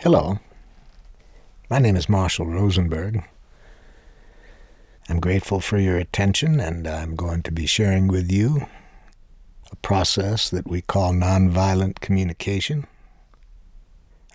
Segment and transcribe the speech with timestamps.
[0.00, 0.38] Hello.
[1.70, 3.24] My name is Marshall Rosenberg.
[5.08, 8.66] I'm grateful for your attention, and I'm going to be sharing with you
[9.72, 12.86] a process that we call nonviolent communication.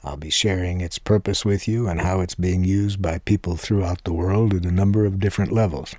[0.04, 4.04] I'll be sharing its purpose with you and how it's being used by people throughout
[4.04, 5.94] the world at a number of different levels.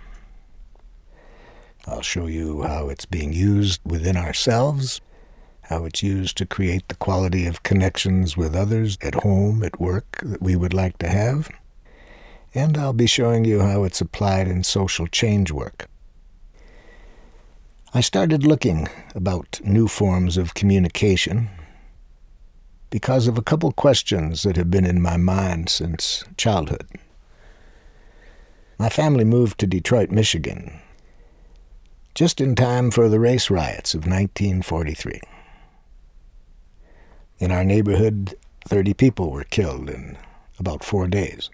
[1.87, 5.01] I'll show you how it's being used within ourselves,
[5.73, 10.21] how it's used to create the quality of connections with others at home, at work
[10.23, 11.51] that we would like to have,
[12.55, 15.89] and I'll be showing you how it's applied in social change work.
[17.95, 21.49] I started looking about new forms of communication
[22.91, 26.87] because of a couple questions that have been in my mind since childhood.
[28.79, 30.81] My family moved to Detroit, Michigan,
[32.15, 35.19] just in time for the race riots of 1943.
[37.43, 38.37] In our neighborhood,
[38.69, 40.17] 30 people were killed in
[40.61, 41.51] about four days.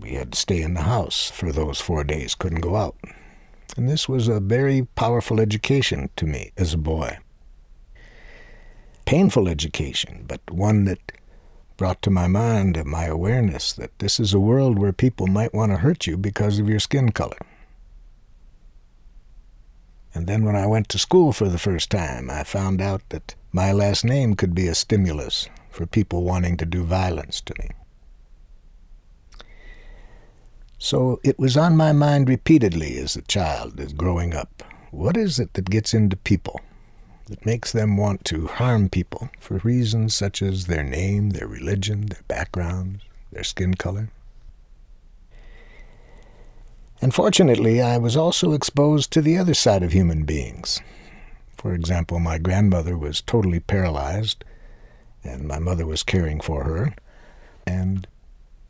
[0.00, 2.96] We had to stay in the house for those four days, couldn't go out.
[3.76, 7.18] And this was a very powerful education to me as a boy
[9.04, 11.12] painful education, but one that
[11.76, 15.54] brought to my mind and my awareness that this is a world where people might
[15.54, 17.38] want to hurt you because of your skin color.
[20.14, 23.34] And then when I went to school for the first time, I found out that
[23.52, 27.70] my last name could be a stimulus for people wanting to do violence to me.
[30.78, 34.62] So it was on my mind repeatedly as a child, as growing up.
[34.90, 36.60] What is it that gets into people?
[37.32, 42.06] that makes them want to harm people for reasons such as their name, their religion,
[42.06, 44.10] their background, their skin color.
[47.02, 50.80] Unfortunately, I was also exposed to the other side of human beings.
[51.56, 54.44] For example, my grandmother was totally paralyzed,
[55.24, 56.94] and my mother was caring for her.
[57.66, 58.06] And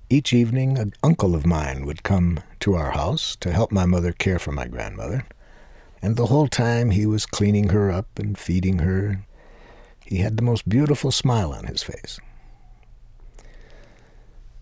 [0.08, 4.12] each evening, an uncle of mine would come to our house to help my mother
[4.12, 5.26] care for my grandmother.
[6.00, 9.26] And the whole time he was cleaning her up and feeding her.
[10.06, 12.18] He had the most beautiful smile on his face.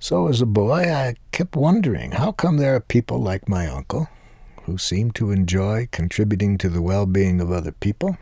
[0.03, 4.09] So as a boy, I kept wondering, how come there are people like my uncle
[4.63, 8.17] who seem to enjoy contributing to the well-being of other people?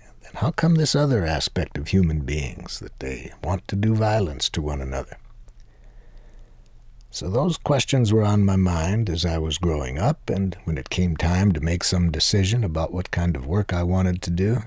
[0.00, 3.96] And then how come this other aspect of human beings, that they want to do
[3.96, 5.18] violence to one another?
[7.10, 10.90] So those questions were on my mind as I was growing up, and when it
[10.90, 14.58] came time to make some decision about what kind of work I wanted to do,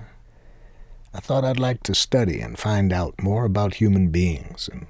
[1.14, 4.86] I thought I'd like to study and find out more about human beings and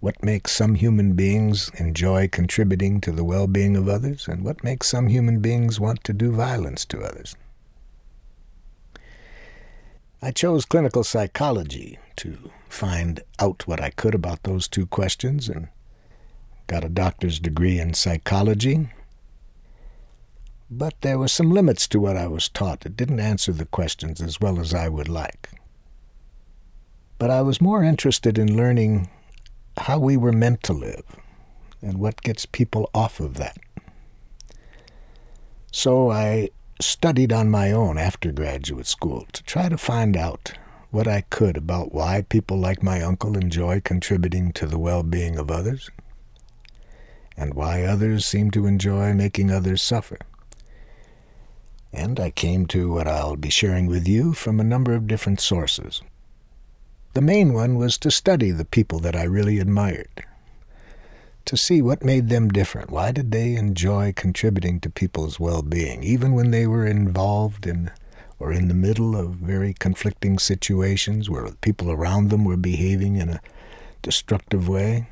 [0.00, 4.88] what makes some human beings enjoy contributing to the well-being of others, and what makes
[4.88, 7.36] some human beings want to do violence to others.
[10.22, 15.68] I chose clinical psychology to find out what I could about those two questions and
[16.66, 18.90] got a doctor's degree in psychology.
[20.70, 22.86] But there were some limits to what I was taught.
[22.86, 25.50] It didn't answer the questions as well as I would like.
[27.18, 29.10] But I was more interested in learning
[29.80, 31.04] how we were meant to live
[31.82, 33.56] and what gets people off of that.
[35.72, 40.52] So I studied on my own after graduate school to try to find out
[40.90, 45.50] what I could about why people like my uncle enjoy contributing to the well-being of
[45.50, 45.88] others
[47.36, 50.18] and why others seem to enjoy making others suffer.
[51.92, 55.40] And I came to what I'll be sharing with you from a number of different
[55.40, 56.02] sources.
[57.12, 60.24] The main one was to study the people that I really admired,
[61.44, 62.90] to see what made them different.
[62.90, 67.90] Why did they enjoy contributing to people's well-being, even when they were involved in
[68.38, 73.28] or in the middle of very conflicting situations where people around them were behaving in
[73.28, 73.40] a
[74.02, 75.08] destructive way?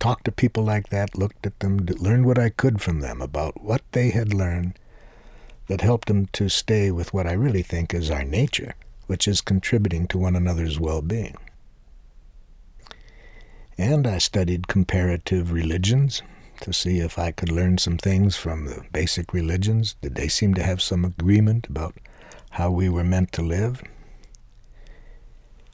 [0.00, 3.62] talked to people like that, looked at them, learned what I could from them about
[3.62, 4.72] what they had learned
[5.68, 8.74] that helped them to stay with what I really think is our nature,
[9.10, 11.36] which is contributing to one another's well-being.
[13.76, 16.22] And I studied comparative religions
[16.60, 19.96] to see if I could learn some things from the basic religions.
[20.00, 21.96] Did they seem to have some agreement about
[22.50, 23.82] how we were meant to live?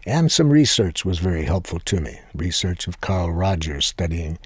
[0.07, 2.19] And some research was very helpful to me.
[2.35, 4.39] Research of Carl Rogers studying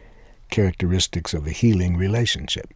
[0.50, 2.75] characteristics of a healing relationship.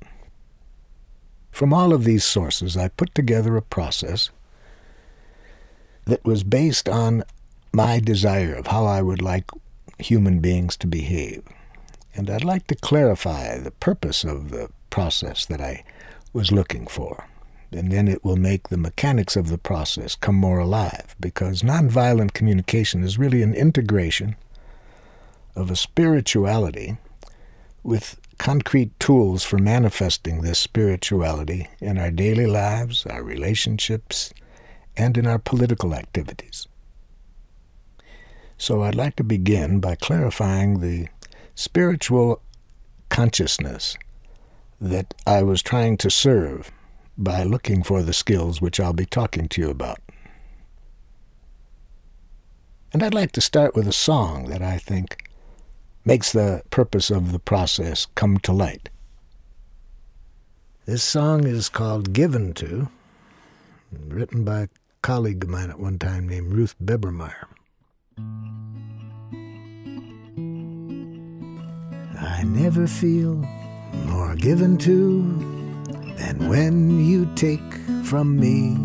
[1.51, 4.31] From all of these sources, I put together a process
[6.07, 7.25] that was based on
[7.73, 9.51] my desire of how I would like
[9.99, 11.43] human beings to behave.
[12.15, 15.85] And I'd like to clarify the purpose of the process that I
[16.33, 17.27] was looking for
[17.75, 22.33] and then it will make the mechanics of the process come more alive because nonviolent
[22.33, 24.37] communication is really an integration
[25.57, 26.97] of a spirituality
[27.83, 34.33] with concrete tools for manifesting this spirituality in our daily lives, our relationships,
[34.97, 36.67] and in our political activities.
[38.57, 41.09] So I'd like to begin by clarifying the
[41.55, 42.41] spiritual
[43.09, 43.97] consciousness
[44.81, 46.71] that I was trying to serve
[47.17, 49.99] by looking for the skills which I'll be talking to you about.
[52.93, 55.29] And I'd like to start with a song that I think
[56.05, 58.89] makes the purpose of the process come to light.
[60.87, 62.89] This song is called Given To,
[64.07, 64.69] written by
[65.05, 67.45] colleague of mine at one time named Ruth Bebermeyer.
[72.19, 73.35] I never feel
[74.07, 75.21] more given to
[76.17, 77.61] than when you take
[78.05, 78.77] from me.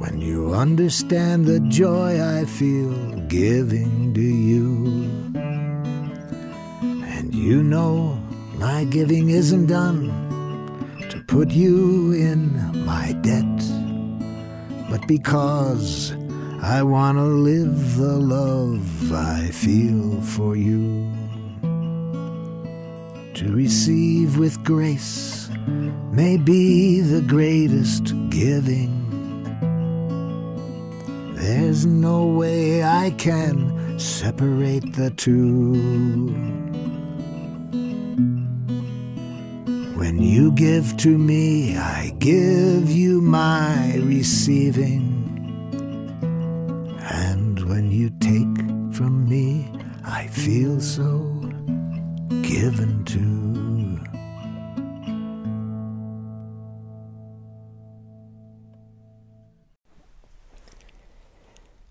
[0.00, 2.92] When you understand the joy I feel
[3.28, 4.84] giving to you.
[7.16, 8.22] And you know
[8.56, 10.12] my giving isn't done
[11.08, 13.79] to put you in my debt,
[14.90, 16.12] but because
[16.60, 21.08] I want to live the love I feel for you.
[23.34, 25.48] To receive with grace
[26.12, 28.96] may be the greatest giving.
[31.34, 36.69] There's no way I can separate the two.
[40.20, 45.16] When you give to me, I give you my receiving.
[47.10, 49.72] And when you take from me,
[50.04, 51.20] I feel so
[52.42, 53.40] given to.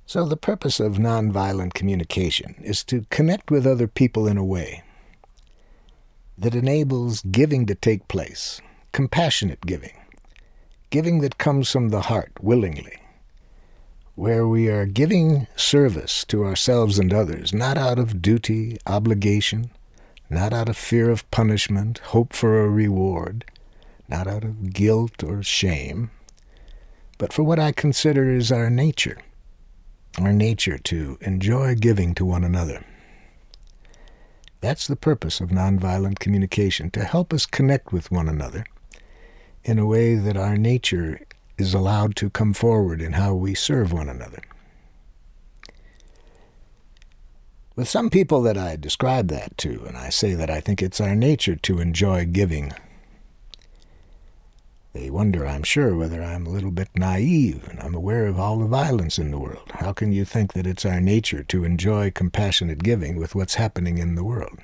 [0.05, 4.83] So, the purpose of nonviolent communication is to connect with other people in a way
[6.39, 9.97] that enables giving to take place, compassionate giving,
[10.89, 12.97] giving that comes from the heart willingly,
[14.15, 19.69] where we are giving service to ourselves and others, not out of duty, obligation,
[20.29, 23.45] not out of fear of punishment, hope for a reward,
[24.07, 26.09] not out of guilt or shame,
[27.17, 29.17] but for what I consider is our nature
[30.17, 32.83] our nature to enjoy giving to one another.
[34.61, 38.65] That's the purpose of nonviolent communication, to help us connect with one another
[39.63, 41.21] in a way that our nature
[41.57, 44.41] is allowed to come forward in how we serve one another.
[47.75, 50.99] With some people that I describe that to, and I say that I think it's
[50.99, 52.73] our nature to enjoy giving
[54.93, 58.57] they wonder, I'm sure, whether I'm a little bit naive and I'm aware of all
[58.57, 59.71] the violence in the world.
[59.75, 63.99] How can you think that it's our nature to enjoy compassionate giving with what's happening
[63.99, 64.59] in the world?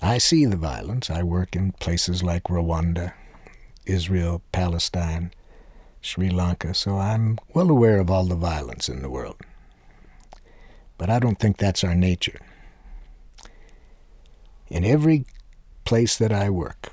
[0.00, 1.10] I see the violence.
[1.10, 3.12] I work in places like Rwanda,
[3.84, 5.32] Israel, Palestine,
[6.00, 9.36] Sri Lanka, so I'm well aware of all the violence in the world.
[10.98, 12.40] But I don't think that's our nature.
[14.68, 15.26] In every
[15.84, 16.92] place that I work,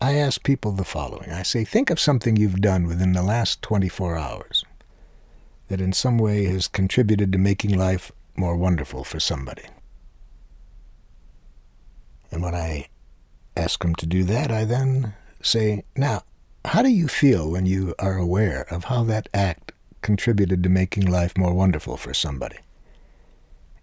[0.00, 3.62] I ask people the following I say, think of something you've done within the last
[3.62, 4.64] 24 hours
[5.68, 9.64] that in some way has contributed to making life more wonderful for somebody.
[12.30, 12.88] And when I
[13.56, 16.22] ask them to do that, I then say, now,
[16.64, 21.06] how do you feel when you are aware of how that act contributed to making
[21.06, 22.58] life more wonderful for somebody?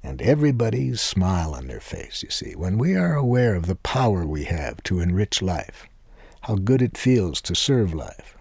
[0.03, 2.55] And everybody's smile on their face, you see.
[2.55, 5.87] When we are aware of the power we have to enrich life,
[6.41, 8.35] how good it feels to serve life.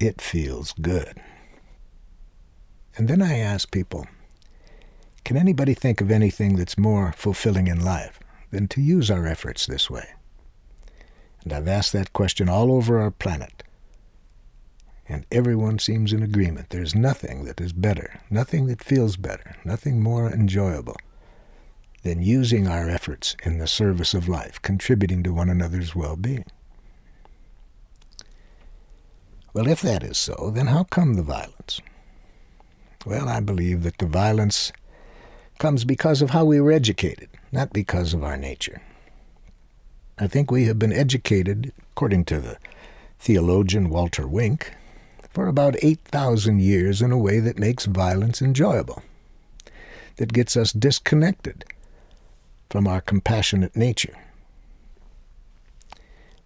[0.00, 1.20] It feels good.
[2.96, 4.06] And then I ask people,
[5.24, 8.18] can anybody think of anything that's more fulfilling in life
[8.50, 10.08] than to use our efforts this way?
[11.44, 13.62] And I've asked that question all over our planet.
[15.08, 16.70] And everyone seems in agreement.
[16.70, 20.96] There's nothing that is better, nothing that feels better, nothing more enjoyable
[22.02, 26.44] than using our efforts in the service of life, contributing to one another's well being.
[29.58, 31.80] Well, if that is so, then how come the violence?
[33.04, 34.72] Well, I believe that the violence
[35.58, 38.80] comes because of how we were educated, not because of our nature.
[40.16, 42.58] I think we have been educated, according to the
[43.18, 44.74] theologian Walter Wink,
[45.28, 49.02] for about 8,000 years in a way that makes violence enjoyable,
[50.18, 51.64] that gets us disconnected
[52.70, 54.18] from our compassionate nature.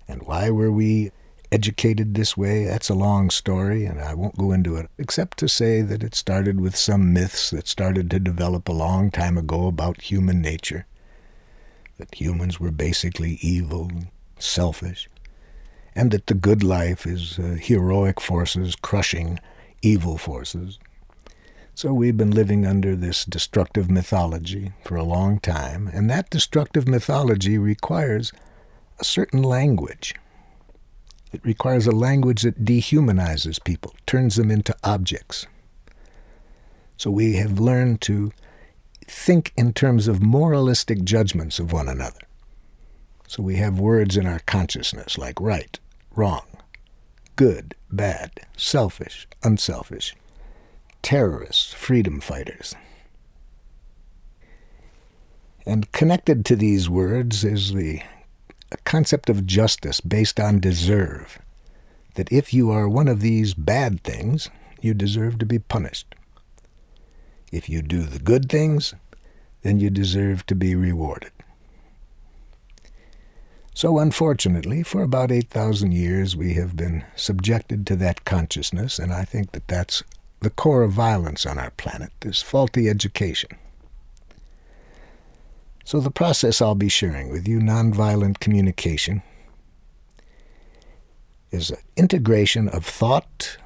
[0.08, 1.12] And why were we
[1.52, 2.64] educated this way.
[2.64, 6.14] That's a long story, and I won't go into it, except to say that it
[6.14, 10.86] started with some myths that started to develop a long time ago about human nature.
[11.98, 13.90] That humans were basically evil,
[14.38, 15.08] selfish,
[15.94, 19.38] and that the good life is uh, heroic forces crushing
[19.82, 20.78] evil forces.
[21.74, 26.88] So we've been living under this destructive mythology for a long time, and that destructive
[26.88, 28.32] mythology requires
[28.98, 30.14] a certain language.
[31.32, 35.46] It requires a language that dehumanizes people, turns them into objects.
[36.96, 38.32] So we have learned to
[39.06, 42.20] think in terms of moralistic judgments of one another.
[43.26, 45.80] So we have words in our consciousness like right,
[46.14, 46.46] wrong,
[47.36, 50.14] good, bad, selfish, unselfish,
[51.00, 52.74] terrorists, freedom fighters.
[55.64, 58.02] And connected to these words is the
[58.78, 61.38] concept of justice based on deserve.
[62.14, 64.50] That if you are one of these bad things,
[64.80, 66.14] you deserve to be punished.
[67.50, 68.94] If you do the good things,
[69.62, 71.32] then you deserve to be rewarded.
[73.74, 79.24] So, unfortunately, for about 8,000 years, we have been subjected to that consciousness, and I
[79.24, 80.02] think that that's
[80.40, 83.50] the core of violence on our planet, this faulty education.
[85.84, 89.22] So, the process I'll be sharing with you, nonviolent communication,
[91.50, 93.58] is an integration of thought,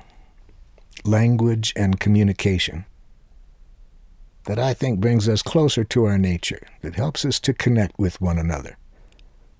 [1.05, 2.85] language, and communication
[4.47, 8.21] that I think brings us closer to our nature, that helps us to connect with
[8.21, 8.77] one another,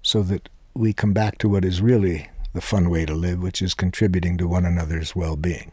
[0.01, 3.61] so that we come back to what is really the fun way to live, which
[3.61, 5.73] is contributing to one another's well being.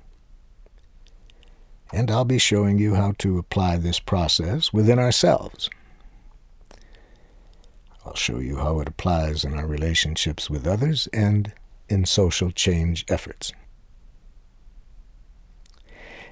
[1.93, 5.69] And I'll be showing you how to apply this process within ourselves.
[8.05, 11.53] I'll show you how it applies in our relationships with others and
[11.87, 13.53] in social change efforts.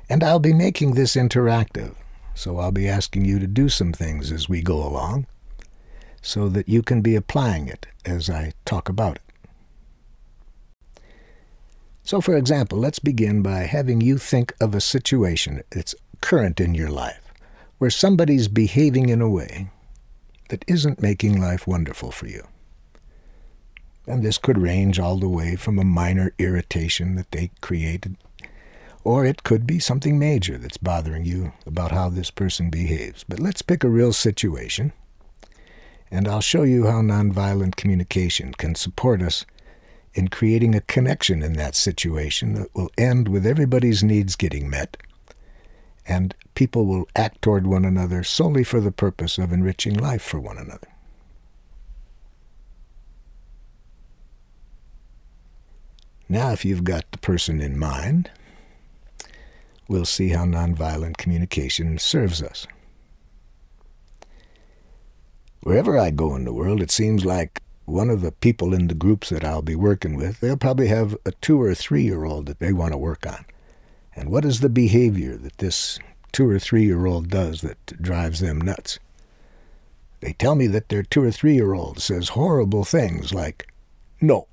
[0.10, 1.96] And I'll be making this interactive,
[2.36, 5.28] so I'll be asking you to do some things as we go along
[6.22, 9.22] so that you can be applying it as I talk about it.
[12.04, 16.76] So, for example, let's begin by having you think of a situation that's current in
[16.76, 17.32] your life
[17.78, 19.70] where somebody's behaving in a way
[20.52, 22.46] that isn't making life wonderful for you.
[24.06, 28.18] And this could range all the way from a minor irritation that they created,
[29.06, 33.24] or it could be something major that's bothering you about how this person behaves.
[33.24, 34.92] But let's pick a real situation,
[36.12, 39.46] and I'll show you how nonviolent communication can support us
[40.14, 44.98] in creating a connection in that situation that will end with everybody's needs getting met
[46.06, 50.40] and people will act toward one another solely for the purpose of enriching life for
[50.40, 50.88] one another.
[56.30, 58.32] Now, if you've got the person in mind,
[59.90, 62.66] we'll see how nonviolent communication serves us.
[65.64, 68.94] Wherever I go in the world, it seems like one of the people in the
[68.94, 72.46] groups that I'll be working with, they'll probably have a two or three year old
[72.46, 73.46] that they want to work on.
[74.16, 76.00] And what is the behavior that this
[76.32, 79.00] two or three year old does that drives them nuts?
[80.22, 83.68] They tell me that their two or three year old says horrible things like,
[84.20, 84.48] no,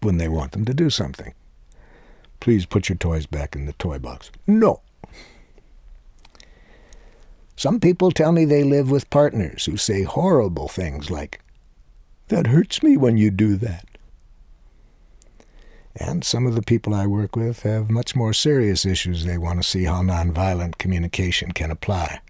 [0.00, 1.32] when they want them to do something.
[2.40, 4.30] Please put your toys back in the toy box.
[4.46, 4.80] No.
[7.56, 11.40] Some people tell me they live with partners who say horrible things like,
[12.28, 13.86] that hurts me when you do that.
[15.98, 19.62] And some of the people I work with have much more serious issues they want
[19.62, 22.20] to see how nonviolent communication can apply.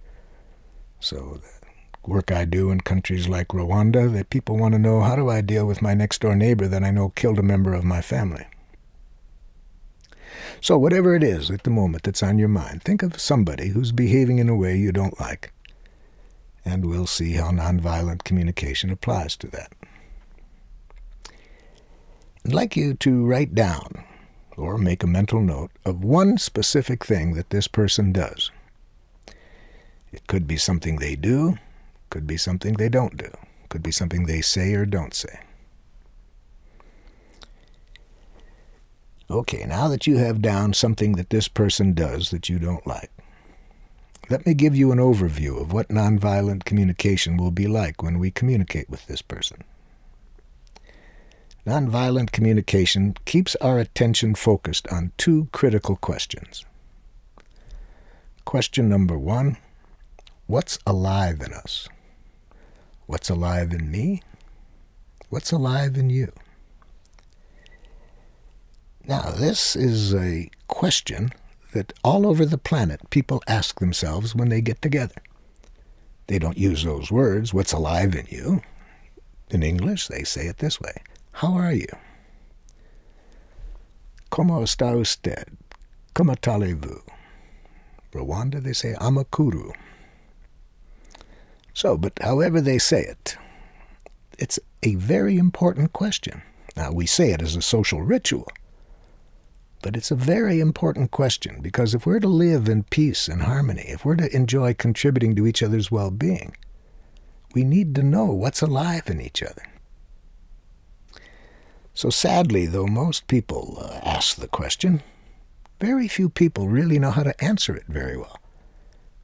[1.00, 1.68] So the
[2.08, 5.40] work I do in countries like Rwanda, that people want to know how do I
[5.40, 8.46] deal with my next door neighbor that I know killed a member of my family.
[10.61, 13.92] So whatever it is at the moment that's on your mind, think of somebody who's
[13.92, 15.52] behaving in a way you don't like,
[16.64, 19.73] and we'll see how nonviolent communication applies to that.
[22.47, 24.05] I'd like you to write down
[24.57, 28.53] or make a mental note of one specific thing that this person does.
[30.12, 31.59] It could be something they do,
[32.09, 33.33] could be something they don't do,
[33.69, 35.41] could be something they say or don't say.
[39.29, 43.11] Okay, now that you have down something that this person does that you don't like,
[44.31, 48.31] let me give you an overview of what nonviolent communication will be like when we
[48.31, 49.65] communicate with this person.
[51.66, 56.64] Nonviolent communication keeps our attention focused on two critical questions.
[58.44, 59.56] Question number one
[60.46, 61.88] What's alive in us?
[63.06, 64.23] What's alive in me?
[65.28, 66.32] What's alive in you?
[69.04, 71.30] Now, this is a question
[71.73, 75.20] that all over the planet people ask themselves when they get together.
[76.28, 78.62] They don't use those words, what's alive in you.
[79.50, 81.02] In English, they say it this way
[81.40, 81.88] How are you?
[84.31, 85.45] Como está usted?
[86.14, 87.02] Como talez-vous?
[88.14, 89.75] Rwanda, they say amakuru.
[91.75, 93.37] So, but however they say it,
[94.38, 96.40] it's a very important question.
[96.75, 98.49] Now, we say it as a social ritual,
[99.83, 103.85] but it's a very important question because if we're to live in peace and harmony,
[103.88, 106.57] if we're to enjoy contributing to each other's well being,
[107.55, 109.64] we need to know what's alive in each other.
[111.97, 115.03] So sadly, though most people uh, ask the question,
[115.81, 118.38] very few people really know how to answer it very well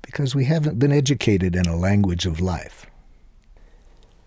[0.01, 2.87] because we haven't been educated in a language of life.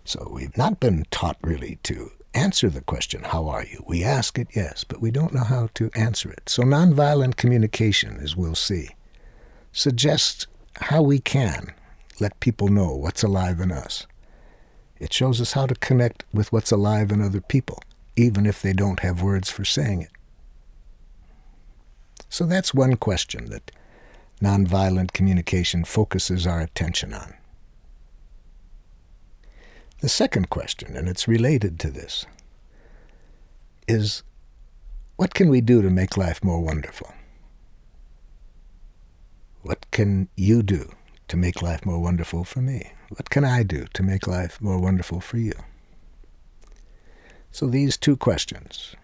[0.04, 3.82] So we've not been taught really to answer the question, How are you?
[3.84, 6.48] We ask it, yes, but we don't know how to answer it.
[6.48, 8.90] So nonviolent communication, as we'll see,
[9.72, 11.74] suggests how we can
[12.20, 14.06] let people know what's alive in us.
[15.00, 17.82] It shows us how to connect with what's alive in other people,
[18.16, 20.10] even if they don't have words for saying it.
[22.28, 23.70] So that's one question that
[24.42, 27.34] nonviolent communication focuses our attention on.
[30.00, 32.26] The second question, and it's related to this,
[33.88, 34.22] is
[35.16, 37.12] what can we do to make life more wonderful?
[39.62, 40.92] What can you do
[41.28, 42.92] to make life more wonderful for me?
[43.16, 45.54] What can I do to make life more wonderful for you?
[47.56, 48.94] So these two questions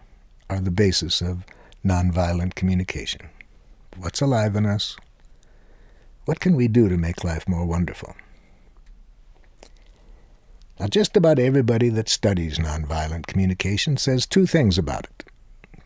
[0.47, 1.43] are the basis of
[1.83, 3.21] nonviolent communication.
[3.97, 4.95] What's alive in us?
[6.25, 8.15] What can we do to make life more wonderful?
[10.79, 15.23] Now, just about everybody that studies nonviolent communication says two things about it.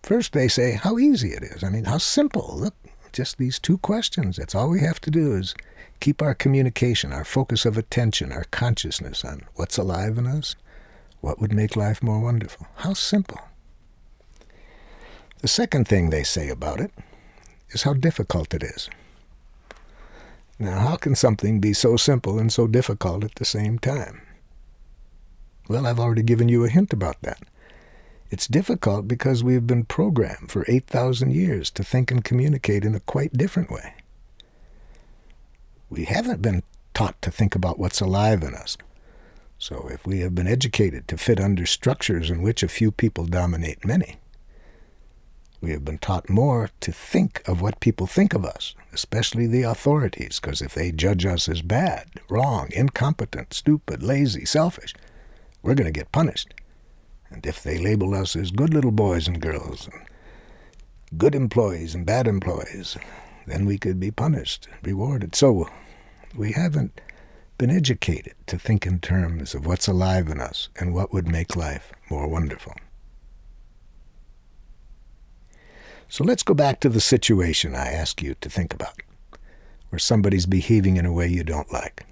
[0.03, 1.63] First, they say how easy it is.
[1.63, 2.53] I mean, how simple.
[2.53, 2.75] Look,
[3.13, 4.36] just these two questions.
[4.36, 5.55] That's all we have to do is
[6.01, 10.58] keep our communication, our focus of attention, our consciousness on what's alive in us,
[11.21, 12.67] what would make life more wonderful.
[12.75, 13.39] How simple.
[15.41, 16.91] The second thing they say about it
[17.69, 18.89] is how difficult it is.
[20.60, 24.21] Now, how can something be so simple and so difficult at the same time?
[25.69, 27.43] Well, I've already given you a hint about that.
[28.30, 32.99] It's difficult because we've been programmed for 8,000 years to think and communicate in a
[32.99, 33.93] quite different way.
[35.89, 38.77] We haven't been taught to think about what's alive in us.
[39.60, 43.26] So if we have been educated to fit under structures in which a few people
[43.26, 44.17] dominate many,
[45.60, 49.63] we have been taught more to think of what people think of us, especially the
[49.63, 54.93] authorities, because if they judge us as bad, wrong, incompetent, stupid, lazy, selfish,
[55.63, 56.54] we're going to get punished.
[57.32, 60.04] And if they label us as good little boys and girls, and
[61.17, 62.96] good employees and bad employees,
[63.48, 65.36] then we could be punished, rewarded.
[65.36, 65.67] So
[66.36, 67.02] we haven't
[67.58, 71.56] been educated to think in terms of what's alive in us and what would make
[71.56, 72.74] life more wonderful.
[76.10, 79.02] So let's go back to the situation I ask you to think about,
[79.89, 82.06] where somebody's behaving in a way you don't like.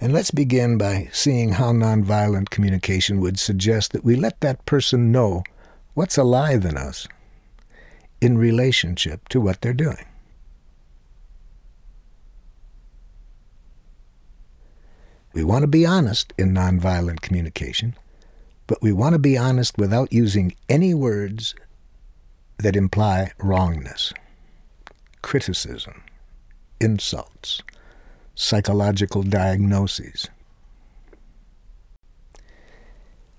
[0.00, 5.12] And let's begin by seeing how nonviolent communication would suggest that we let that person
[5.12, 5.42] know
[5.94, 7.06] what's alive in us
[8.20, 10.04] in relationship to what they're doing.
[15.36, 17.94] We want to be honest in nonviolent communication,
[18.66, 21.54] but we want to be honest without using any words
[22.56, 24.14] that imply wrongness,
[25.20, 26.02] criticism,
[26.80, 27.60] insults,
[28.34, 30.30] psychological diagnoses.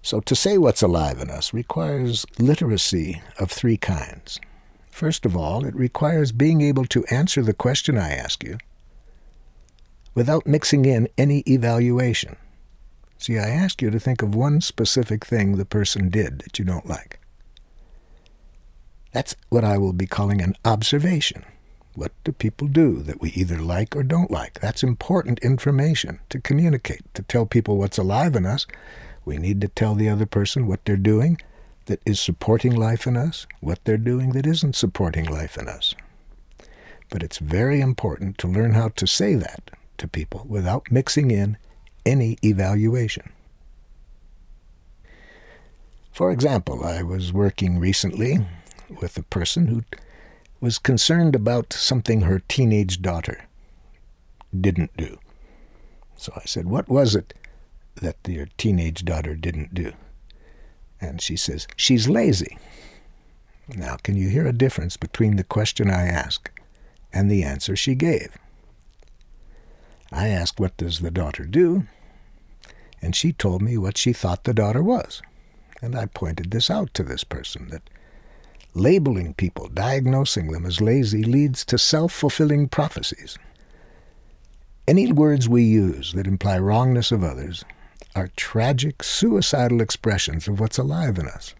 [0.03, 4.39] So, to say what's alive in us requires literacy of three kinds.
[4.91, 8.59] First of all, it requires being able to answer the question I ask you
[10.17, 12.35] without mixing in any evaluation.
[13.19, 16.65] See, I ask you to think of one specific thing the person did that you
[16.65, 17.19] don't like.
[19.11, 21.45] That's what I will be calling an observation.
[21.93, 24.59] What do people do that we either like or don't like?
[24.59, 28.65] That's important information to communicate, to tell people what's alive in us.
[29.23, 31.39] We need to tell the other person what they're doing
[31.85, 35.93] that is supporting life in us, what they're doing that isn't supporting life in us.
[37.11, 41.57] But it's very important to learn how to say that to people without mixing in
[42.05, 43.31] any evaluation.
[46.11, 48.45] For example, I was working recently
[49.01, 49.83] with a person who
[50.59, 53.45] was concerned about something her teenage daughter
[54.59, 55.19] didn't do.
[56.15, 57.33] So I said, What was it
[58.01, 59.93] that your teenage daughter didn't do?
[60.99, 62.57] And she says, She's lazy.
[63.75, 66.49] Now, can you hear a difference between the question I asked
[67.13, 68.37] and the answer she gave?
[70.11, 71.87] I asked, What does the daughter do?
[73.01, 75.21] And she told me what she thought the daughter was.
[75.81, 77.89] And I pointed this out to this person that
[78.73, 83.37] labeling people, diagnosing them as lazy, leads to self fulfilling prophecies.
[84.87, 87.65] Any words we use that imply wrongness of others
[88.15, 91.53] are tragic, suicidal expressions of what's alive in us.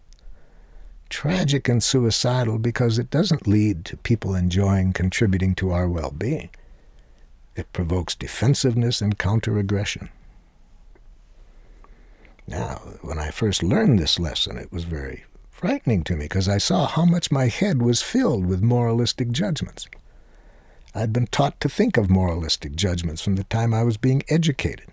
[1.08, 6.50] Tragic and suicidal because it doesn't lead to people enjoying contributing to our well being.
[7.58, 10.10] It provokes defensiveness and counter aggression.
[12.46, 16.58] Now, when I first learned this lesson, it was very frightening to me because I
[16.58, 19.88] saw how much my head was filled with moralistic judgments.
[20.94, 24.86] I'd been taught to think of moralistic judgments from the time I was being educated.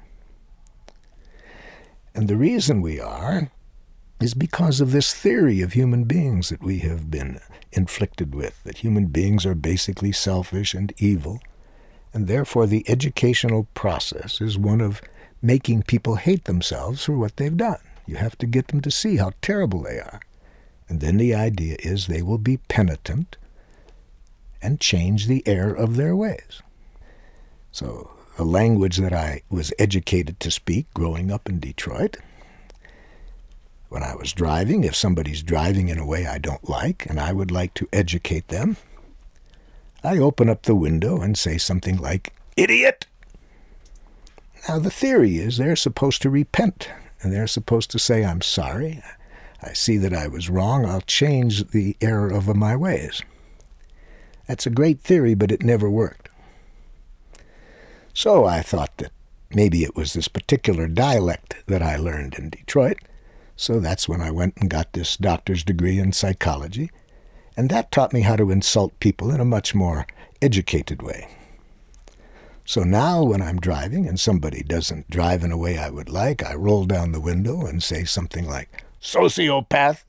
[2.15, 3.51] And the reason we are
[4.19, 7.39] is because of this theory of human beings that we have been
[7.71, 11.39] inflicted with, that human beings are basically selfish and evil,
[12.15, 15.01] and therefore the educational process is one of
[15.41, 17.77] making people hate themselves for what they've done.
[18.07, 20.21] You have to get them to see how terrible they are.
[20.87, 23.35] And then the idea is they will be penitent
[24.61, 26.61] and change the error of their ways.
[27.73, 32.17] So, the language that I was educated to speak growing up in Detroit,
[33.89, 37.33] when I was driving, if somebody's driving in a way I don't like and I
[37.33, 38.77] would like to educate them,
[40.05, 43.07] I open up the window and say something like, Idiot!
[44.67, 46.89] Now, the theory is they're supposed to repent,
[47.21, 49.03] and they're supposed to say, I'm sorry.
[49.61, 50.85] I see that I was wrong.
[50.85, 53.21] I'll change the error of my ways.
[54.47, 56.29] That's a great theory, but it never worked.
[58.13, 59.11] So I thought that
[59.49, 62.97] maybe it was this particular dialect that I learned in Detroit.
[63.55, 66.91] So that's when I went and got this doctor's degree in psychology.
[67.57, 70.05] And that taught me how to insult people in a much more
[70.41, 71.29] educated way.
[72.65, 76.43] So now, when I'm driving and somebody doesn't drive in a way I would like,
[76.43, 80.03] I roll down the window and say something like, sociopath.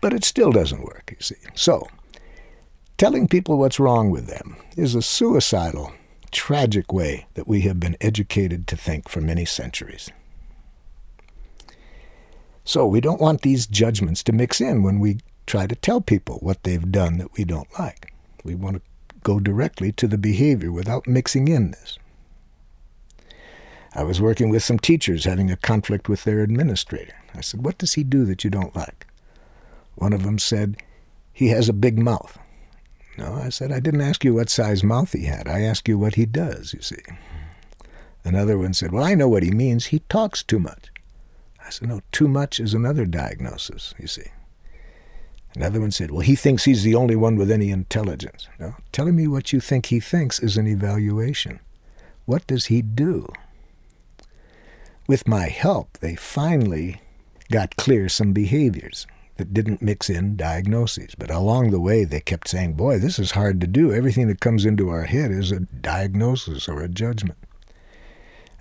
[0.00, 1.36] But it still doesn't work, you see.
[1.54, 1.86] So,
[2.98, 5.92] telling people what's wrong with them is a suicidal,
[6.32, 10.10] tragic way that we have been educated to think for many centuries.
[12.64, 16.38] So, we don't want these judgments to mix in when we try to tell people
[16.40, 18.12] what they've done that we don't like.
[18.42, 18.82] We want to
[19.22, 21.98] go directly to the behavior without mixing in this.
[23.94, 27.14] I was working with some teachers having a conflict with their administrator.
[27.34, 29.06] I said, What does he do that you don't like?
[29.94, 30.76] One of them said,
[31.32, 32.38] He has a big mouth.
[33.16, 35.46] No, I said, I didn't ask you what size mouth he had.
[35.46, 37.02] I asked you what he does, you see.
[38.24, 39.86] Another one said, Well, I know what he means.
[39.86, 40.90] He talks too much.
[41.82, 44.30] No, too much is another diagnosis, you see.
[45.56, 48.48] Another one said, Well, he thinks he's the only one with any intelligence.
[48.58, 51.60] No, telling me what you think he thinks is an evaluation.
[52.24, 53.28] What does he do?
[55.06, 57.00] With my help, they finally
[57.52, 59.06] got clear some behaviors
[59.36, 61.14] that didn't mix in diagnoses.
[61.14, 63.92] But along the way, they kept saying, Boy, this is hard to do.
[63.92, 67.38] Everything that comes into our head is a diagnosis or a judgment.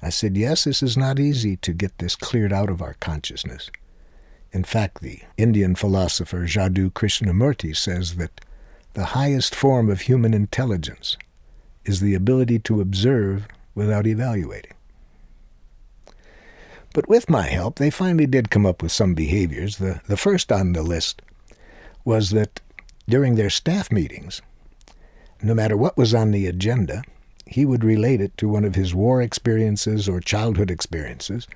[0.03, 3.71] I said, Yes, this is not easy to get this cleared out of our consciousness.
[4.51, 8.41] In fact, the Indian philosopher Jiddu Krishnamurti says that
[8.93, 11.17] the highest form of human intelligence
[11.85, 14.73] is the ability to observe without evaluating.
[16.93, 19.77] But with my help, they finally did come up with some behaviors.
[19.77, 21.21] The, the first on the list
[22.05, 22.61] was that
[23.09, 24.41] during their staff meetings,
[25.41, 27.03] no matter what was on the agenda,
[27.45, 31.47] he would relate it to one of his war experiences or childhood experiences,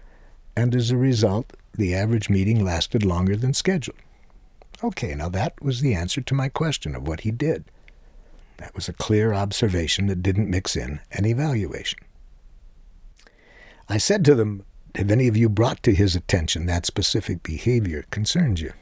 [0.56, 3.98] and as a result, the average meeting lasted longer than scheduled.
[4.84, 7.66] Okay, now that was the answer to my question of what he did.
[8.58, 12.00] That was a clear observation that didn't mix in an evaluation.
[13.90, 18.06] I said to them, Have any of you brought to his attention that specific behavior
[18.12, 18.74] concerns you?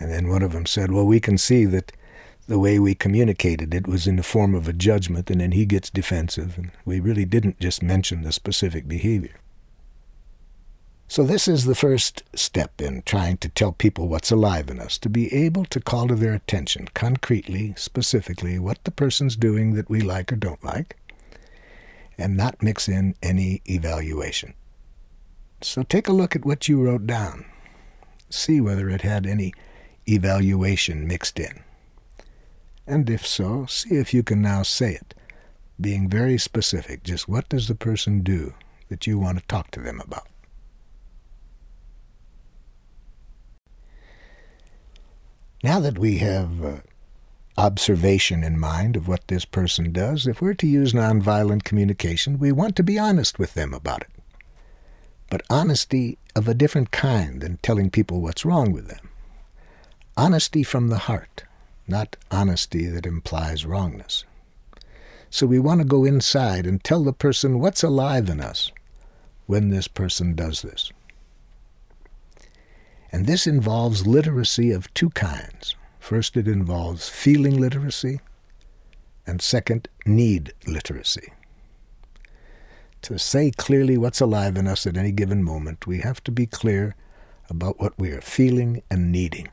[0.00, 1.92] And then one of them said, Well, we can see that
[2.46, 5.64] the way we communicated it was in the form of a judgment, and then he
[5.64, 9.38] gets defensive, and we really didn't just mention the specific behavior.
[11.06, 14.96] So, this is the first step in trying to tell people what's alive in us,
[14.98, 19.90] to be able to call to their attention concretely, specifically, what the person's doing that
[19.90, 20.96] we like or don't like,
[22.16, 24.54] and not mix in any evaluation.
[25.60, 27.44] So, take a look at what you wrote down.
[28.30, 29.52] See whether it had any
[30.08, 31.62] evaluation mixed in.
[32.86, 35.14] And if so, see if you can now say it,
[35.80, 37.02] being very specific.
[37.02, 38.54] Just what does the person do
[38.88, 40.26] that you want to talk to them about?
[45.62, 46.76] Now that we have uh,
[47.56, 52.50] observation in mind of what this person does, if we're to use nonviolent communication, we
[52.50, 54.10] want to be honest with them about it.
[55.30, 59.08] But honesty of a different kind than telling people what's wrong with them.
[60.16, 61.44] Honesty from the heart,
[61.86, 64.24] not honesty that implies wrongness.
[65.30, 68.70] So we want to go inside and tell the person what's alive in us
[69.46, 70.92] when this person does this.
[73.10, 75.76] And this involves literacy of two kinds.
[75.98, 78.20] First, it involves feeling literacy,
[79.26, 81.32] and second, need literacy.
[83.02, 86.46] To say clearly what's alive in us at any given moment, we have to be
[86.46, 86.96] clear
[87.50, 89.48] about what we are feeling and needing.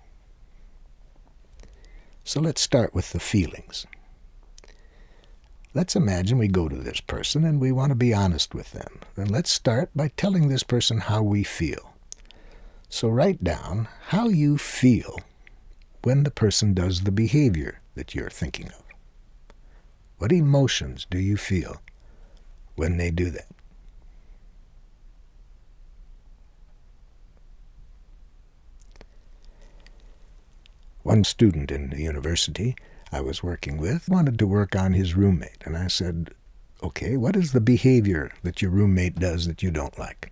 [2.30, 3.88] So let's start with the feelings.
[5.74, 9.00] Let's imagine we go to this person and we want to be honest with them.
[9.16, 11.96] Then let's start by telling this person how we feel.
[12.88, 15.18] So write down how you feel
[16.04, 18.84] when the person does the behavior that you're thinking of.
[20.20, 21.82] What emotions do you feel
[22.76, 23.48] when they do that?
[31.10, 32.76] One student in the university
[33.12, 36.36] I was working with wanted to work on his roommate, and I said,
[36.84, 40.32] Okay, what is the behavior that your roommate does that you don't like?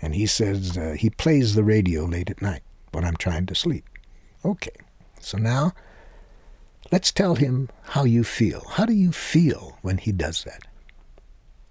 [0.00, 3.54] And he says uh, he plays the radio late at night when I'm trying to
[3.54, 3.84] sleep.
[4.44, 4.74] Okay,
[5.20, 5.70] so now
[6.90, 8.64] let's tell him how you feel.
[8.70, 10.66] How do you feel when he does that?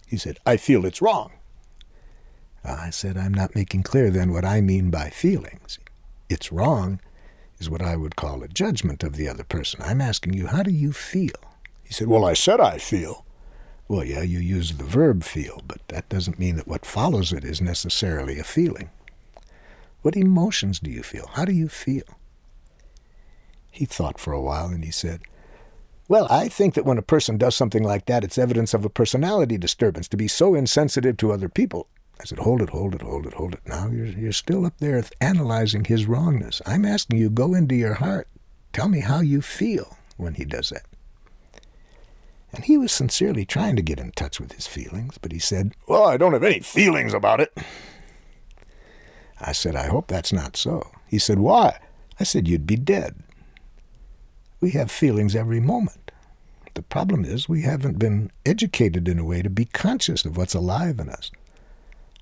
[0.07, 1.33] He said, I feel it's wrong.
[2.63, 5.79] I said, I'm not making clear then what I mean by feelings.
[6.29, 7.01] It's wrong
[7.61, 9.81] is what I would call a judgment of the other person.
[9.83, 11.35] I'm asking you, how do you feel?
[11.83, 13.23] He said, Well, I said I feel.
[13.87, 17.43] Well, yeah, you use the verb feel, but that doesn't mean that what follows it
[17.43, 18.89] is necessarily a feeling.
[20.01, 21.29] What emotions do you feel?
[21.33, 22.03] How do you feel?
[23.69, 25.21] He thought for a while and he said,
[26.07, 28.89] Well, I think that when a person does something like that, it's evidence of a
[28.89, 31.87] personality disturbance to be so insensitive to other people.
[32.21, 33.61] I said, hold it, hold it, hold it, hold it.
[33.65, 36.61] Now you're, you're still up there analyzing his wrongness.
[36.67, 38.27] I'm asking you, go into your heart.
[38.73, 40.85] Tell me how you feel when he does that.
[42.53, 45.73] And he was sincerely trying to get in touch with his feelings, but he said,
[45.87, 47.57] Well, I don't have any feelings about it.
[49.39, 50.91] I said, I hope that's not so.
[51.07, 51.79] He said, Why?
[52.19, 53.15] I said, You'd be dead.
[54.59, 56.11] We have feelings every moment.
[56.75, 60.53] The problem is we haven't been educated in a way to be conscious of what's
[60.53, 61.31] alive in us.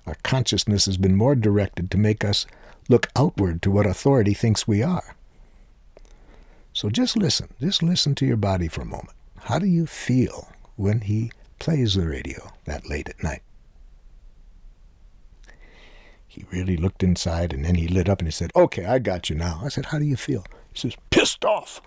[0.09, 2.47] Our consciousness has been more directed to make us
[2.87, 5.15] look outward to what authority thinks we are.
[6.73, 7.49] So just listen.
[7.59, 9.15] Just listen to your body for a moment.
[9.41, 13.43] How do you feel when he plays the radio that late at night?
[16.27, 19.29] He really looked inside and then he lit up and he said, Okay, I got
[19.29, 19.61] you now.
[19.63, 20.43] I said, How do you feel?
[20.73, 21.81] He says, Pissed off.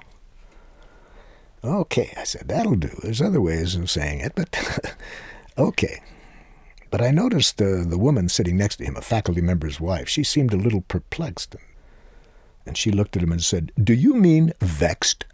[1.65, 3.01] Okay, I said, That'll do.
[3.03, 4.95] There's other ways of saying it, but
[5.59, 6.03] okay.
[6.93, 10.23] But I noticed uh, the woman sitting next to him, a faculty member's wife, she
[10.23, 11.57] seemed a little perplexed.
[12.67, 15.25] And she looked at him and said, Do you mean vexed?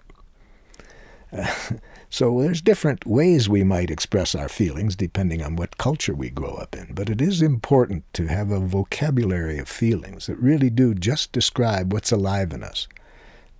[1.32, 1.52] Uh,
[2.08, 6.54] so there's different ways we might express our feelings depending on what culture we grow
[6.54, 6.94] up in.
[6.94, 11.92] But it is important to have a vocabulary of feelings that really do just describe
[11.92, 12.86] what's alive in us,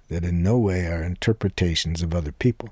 [0.09, 2.69] that in no way are interpretations of other people.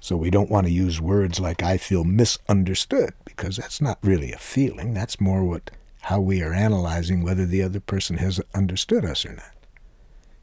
[0.00, 4.32] So we don't want to use words like I feel misunderstood because that's not really
[4.32, 4.94] a feeling.
[4.94, 5.70] That's more what
[6.02, 9.52] how we are analyzing whether the other person has understood us or not.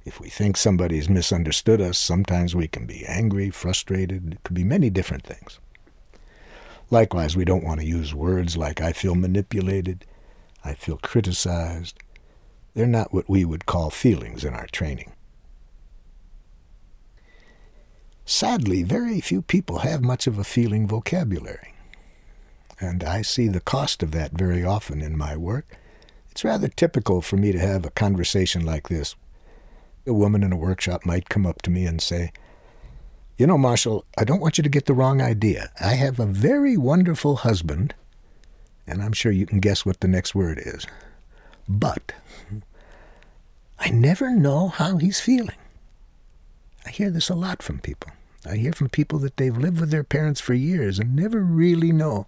[0.04, 4.34] If we think somebody's misunderstood us, sometimes we can be angry, frustrated.
[4.34, 5.60] It could be many different things.
[6.92, 10.06] Likewise, we don't want to use words like I feel manipulated,
[10.64, 11.98] I feel criticized.
[12.76, 15.15] They're not what we would call feelings in our training.
[18.26, 21.76] Sadly, very few people have much of a feeling vocabulary.
[22.80, 25.78] And I see the cost of that very often in my work.
[26.32, 29.16] It's rather typical for me to have a conversation like this.
[30.08, 32.32] A woman in a workshop might come up to me and say,
[33.38, 35.72] You know, Marshall, I don't want you to get the wrong idea.
[35.80, 37.94] I have a very wonderful husband,
[38.88, 40.86] and I'm sure you can guess what the next word is.
[41.70, 42.12] But
[43.80, 45.56] I never know how he's feeling.
[46.86, 48.12] I hear this a lot from people.
[48.46, 51.92] I hear from people that they've lived with their parents for years and never really
[51.92, 52.26] know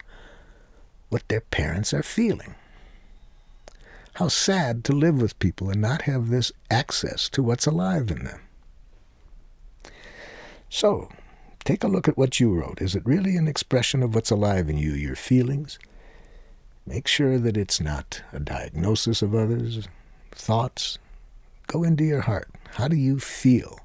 [1.10, 2.56] what their parents are feeling.
[4.15, 8.24] How sad to live with people and not have this access to what's alive in
[8.24, 8.41] them.
[10.70, 11.10] So,
[11.63, 12.82] take a look at what you wrote.
[12.82, 15.78] Is it really an expression of what's alive in you, your feelings?
[16.86, 19.88] Make sure that it's not a diagnosis of others,
[20.32, 20.98] thoughts.
[21.67, 22.50] Go into your heart.
[22.72, 23.80] How do you feel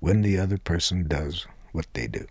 [0.00, 2.26] when the other person does what they do?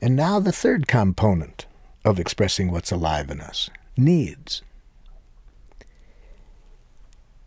[0.00, 1.66] And now the third component
[2.04, 4.62] of expressing what's alive in us needs.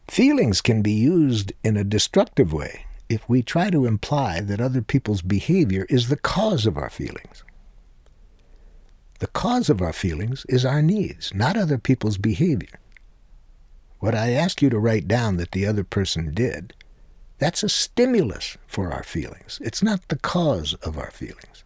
[0.08, 4.82] Feelings can be used in a destructive way if we try to imply that other
[4.82, 7.44] people's behavior is the cause of our feelings.
[9.20, 12.80] The cause of our feelings is our needs, not other people's behavior.
[14.00, 16.74] What I ask you to write down that the other person did,
[17.40, 19.60] that's a stimulus for our feelings.
[19.64, 21.64] It's not the cause of our feelings.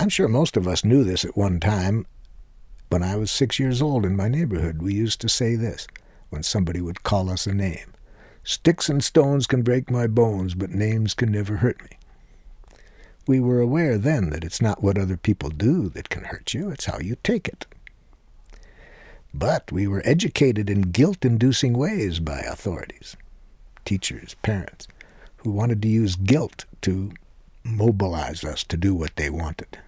[0.00, 2.06] I'm sure most of us knew this at one time.
[2.88, 5.86] When I was six years old in my neighborhood, we used to say this
[6.30, 7.94] when somebody would call us a name
[8.44, 11.98] Sticks and stones can break my bones, but names can never hurt me.
[13.26, 16.70] We were aware then that it's not what other people do that can hurt you,
[16.70, 17.66] it's how you take it.
[19.38, 23.16] But we were educated in guilt inducing ways by authorities,
[23.84, 24.88] teachers, parents,
[25.38, 27.12] who wanted to use guilt to
[27.62, 29.78] mobilize us to do what they wanted.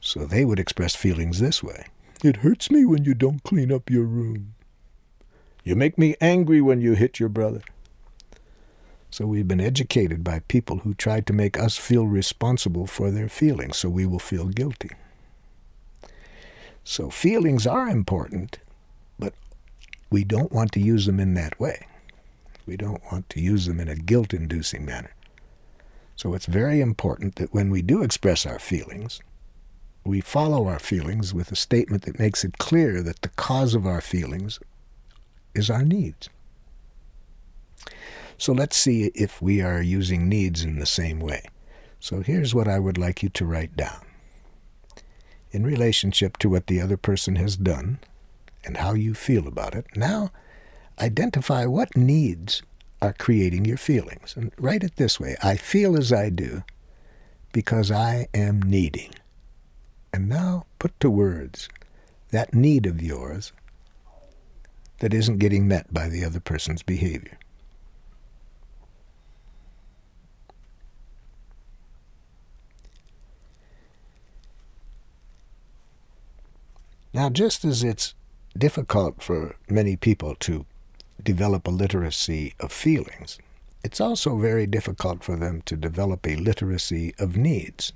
[0.00, 1.86] So they would express feelings this way
[2.24, 4.54] It hurts me when you don't clean up your room.
[5.62, 7.60] You make me angry when you hit your brother.
[9.10, 13.28] So we've been educated by people who tried to make us feel responsible for their
[13.28, 14.90] feelings so we will feel guilty.
[16.90, 18.60] So feelings are important,
[19.18, 19.34] but
[20.08, 21.86] we don't want to use them in that way.
[22.64, 25.14] We don't want to use them in a guilt inducing manner.
[26.16, 29.20] So it's very important that when we do express our feelings,
[30.02, 33.86] we follow our feelings with a statement that makes it clear that the cause of
[33.86, 34.58] our feelings
[35.54, 36.30] is our needs.
[38.38, 41.42] So let's see if we are using needs in the same way.
[42.00, 44.07] So here's what I would like you to write down.
[45.50, 47.98] In relationship to what the other person has done
[48.64, 50.30] and how you feel about it, now
[50.98, 52.62] identify what needs
[53.00, 54.34] are creating your feelings.
[54.36, 56.64] And write it this way I feel as I do
[57.52, 59.12] because I am needing.
[60.12, 61.68] And now put to words
[62.30, 63.52] that need of yours
[65.00, 67.38] that isn't getting met by the other person's behavior.
[77.18, 78.14] Now, just as it's
[78.56, 80.64] difficult for many people to
[81.20, 83.40] develop a literacy of feelings,
[83.82, 87.92] it's also very difficult for them to develop a literacy of needs.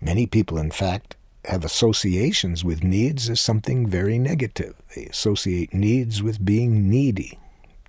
[0.00, 4.74] Many people, in fact, have associations with needs as something very negative.
[4.96, 7.38] They associate needs with being needy,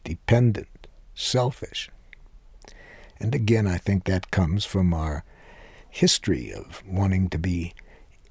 [0.04, 1.90] dependent, selfish.
[3.20, 5.24] And again, I think that comes from our
[5.90, 7.74] history of wanting to be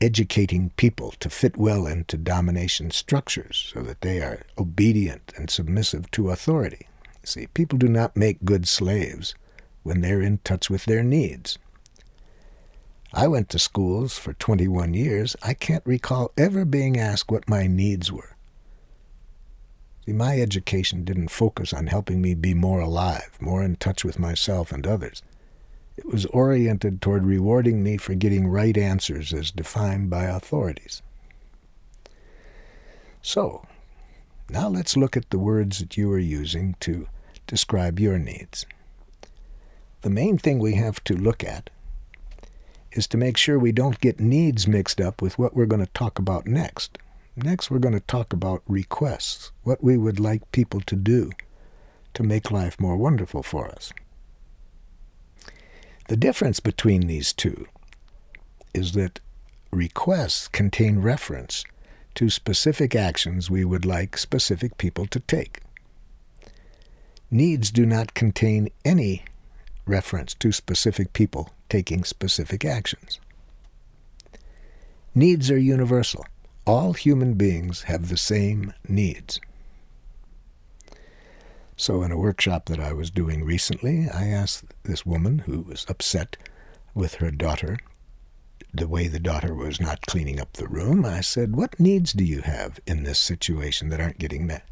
[0.04, 6.10] educating people to fit well into domination structures so that they are obedient and submissive
[6.10, 6.86] to authority.
[7.24, 9.34] See, people do not make good slaves
[9.82, 11.58] when they're in touch with their needs.
[13.14, 15.36] I went to schools for 21 years.
[15.42, 18.36] I can't recall ever being asked what my needs were.
[20.04, 24.18] See, my education didn't focus on helping me be more alive, more in touch with
[24.18, 25.22] myself and others.
[25.96, 31.02] It was oriented toward rewarding me for getting right answers as defined by authorities.
[33.22, 33.66] So,
[34.50, 37.06] now let's look at the words that you are using to
[37.46, 38.66] describe your needs.
[40.02, 41.70] The main thing we have to look at
[42.92, 45.92] is to make sure we don't get needs mixed up with what we're going to
[45.92, 46.98] talk about next.
[47.36, 51.30] Next, we're going to talk about requests, what we would like people to do
[52.14, 53.92] to make life more wonderful for us.
[56.08, 57.66] The difference between these two
[58.74, 59.20] is that
[59.70, 61.64] requests contain reference
[62.14, 65.60] to specific actions we would like specific people to take.
[67.30, 69.24] Needs do not contain any
[69.86, 73.18] reference to specific people taking specific actions.
[75.14, 76.26] Needs are universal.
[76.66, 79.40] All human beings have the same needs.
[81.76, 85.84] So, in a workshop that I was doing recently, I asked this woman who was
[85.88, 86.36] upset
[86.94, 87.78] with her daughter,
[88.72, 92.24] the way the daughter was not cleaning up the room, I said, What needs do
[92.24, 94.64] you have in this situation that aren't getting met?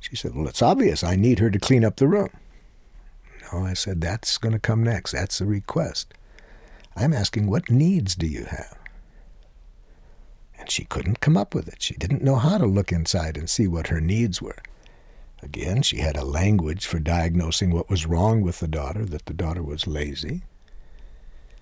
[0.00, 1.04] She said, Well, it's obvious.
[1.04, 2.30] I need her to clean up the room.
[3.52, 5.12] No, I said, That's going to come next.
[5.12, 6.14] That's a request.
[6.96, 8.78] I'm asking, What needs do you have?
[10.58, 11.82] And she couldn't come up with it.
[11.82, 14.56] She didn't know how to look inside and see what her needs were.
[15.42, 19.34] Again, she had a language for diagnosing what was wrong with the daughter, that the
[19.34, 20.42] daughter was lazy.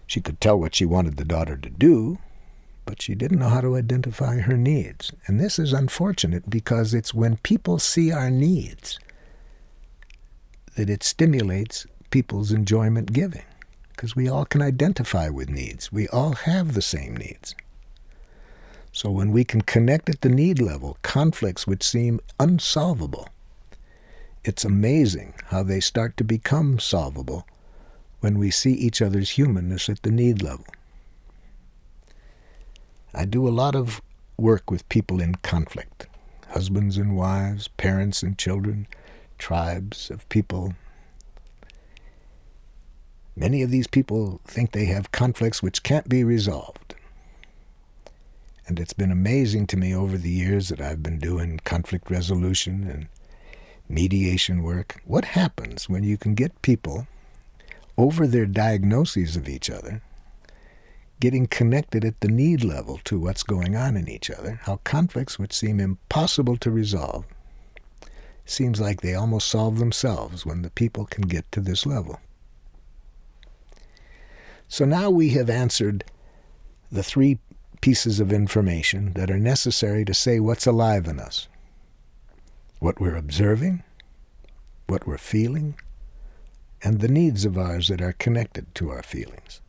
[0.07, 2.19] She could tell what she wanted the daughter to do,
[2.85, 5.13] but she didn't know how to identify her needs.
[5.27, 8.99] And this is unfortunate because it's when people see our needs
[10.77, 13.45] that it stimulates people's enjoyment giving.
[13.89, 15.91] Because we all can identify with needs.
[15.91, 17.55] We all have the same needs.
[18.93, 23.29] So when we can connect at the need level, conflicts which seem unsolvable,
[24.47, 27.45] it's amazing how they start to become solvable
[28.21, 30.67] when we see each other's humanness at the need level.
[33.13, 34.01] I do a lot of
[34.37, 36.07] work with people in conflict
[36.51, 38.87] husbands and wives, parents and children,
[39.37, 40.75] tribes of people.
[43.35, 46.95] Many of these people think they have conflicts which can't be resolved.
[48.69, 52.89] And it's been amazing to me over the years that I've been doing conflict resolution
[52.89, 53.09] and
[53.89, 55.01] mediation work.
[55.05, 57.07] What happens when you can get people
[57.97, 60.03] over their diagnoses of each other
[61.21, 65.39] getting connected at the need level to what's going on in each other, how conflicts
[65.39, 67.25] which seem impossible to resolve
[68.45, 72.21] seems like they almost solve themselves when the people can get to this level.
[74.69, 76.05] So now we have answered
[76.93, 77.39] the three
[77.81, 81.49] pieces of information that are necessary to say what's alive in us
[82.79, 83.83] what we're observing,
[84.87, 85.77] what we're feeling,
[86.83, 89.61] and the needs of ours that are connected to our feelings.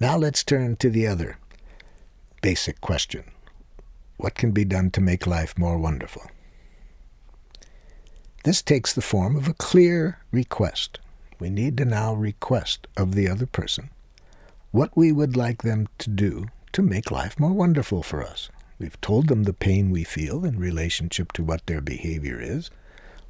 [0.00, 1.38] Now let's turn to the other
[2.42, 3.24] basic question
[4.18, 6.22] What can be done to make life more wonderful?
[8.44, 11.00] This takes the form of a clear request.
[11.38, 13.90] We need to now request of the other person
[14.70, 18.50] what we would like them to do to make life more wonderful for us.
[18.78, 22.70] We've told them the pain we feel in relationship to what their behavior is,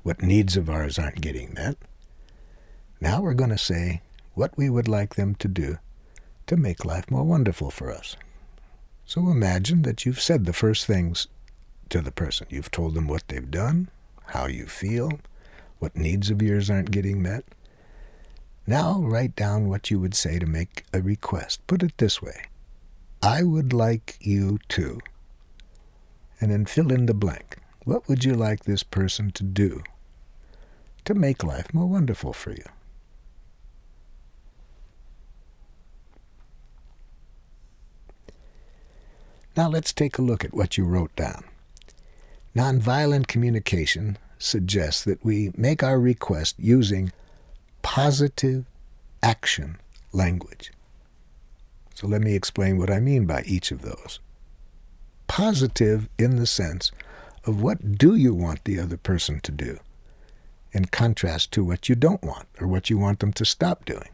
[0.02, 1.76] what needs of ours aren't getting met.
[3.00, 4.02] Now we're going to say
[4.34, 5.78] what we would like them to do
[6.46, 8.16] to make life more wonderful for us.
[9.04, 11.28] So imagine that you've said the first things
[11.90, 12.46] to the person.
[12.50, 13.88] You've told them what they've done,
[14.26, 15.20] how you feel,
[15.78, 17.44] what needs of yours aren't getting met.
[18.66, 21.64] Now write down what you would say to make a request.
[21.66, 22.46] Put it this way
[23.22, 25.00] I would like you to.
[26.40, 27.58] And then fill in the blank.
[27.84, 29.82] What would you like this person to do
[31.04, 32.64] to make life more wonderful for you?
[39.56, 41.44] Now let's take a look at what you wrote down.
[42.54, 47.12] Nonviolent communication suggests that we make our request using
[47.80, 48.66] positive
[49.22, 49.78] action
[50.12, 50.72] language.
[51.94, 54.20] So let me explain what I mean by each of those.
[55.26, 56.92] Positive in the sense
[57.44, 59.78] of what do you want the other person to do,
[60.72, 64.08] in contrast to what you don't want or what you want them to stop doing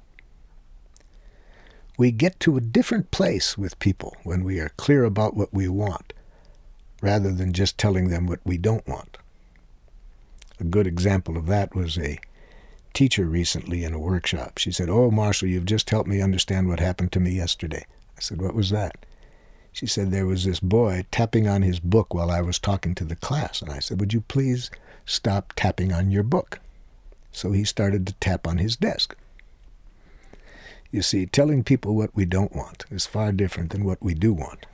[1.99, 5.69] we get to a different place with people when we are clear about what we
[5.69, 6.13] want,
[7.01, 9.19] rather than just telling them what we don't want.
[10.59, 12.19] A good example of that was a
[12.95, 14.59] teacher recently in a workshop.
[14.59, 17.85] She said, Oh, Marshall, you've just helped me understand what happened to me yesterday.
[18.17, 19.07] I said, What was that?
[19.73, 23.05] She said, There was this boy tapping on his book while I was talking to
[23.05, 23.63] the class.
[23.63, 24.71] And I said, Would you please
[25.07, 26.61] stop tapping on your book?
[27.33, 29.17] So he started to tap on his desk.
[30.91, 34.35] You see, telling people what we don't want is far different than what we do
[34.35, 34.67] want.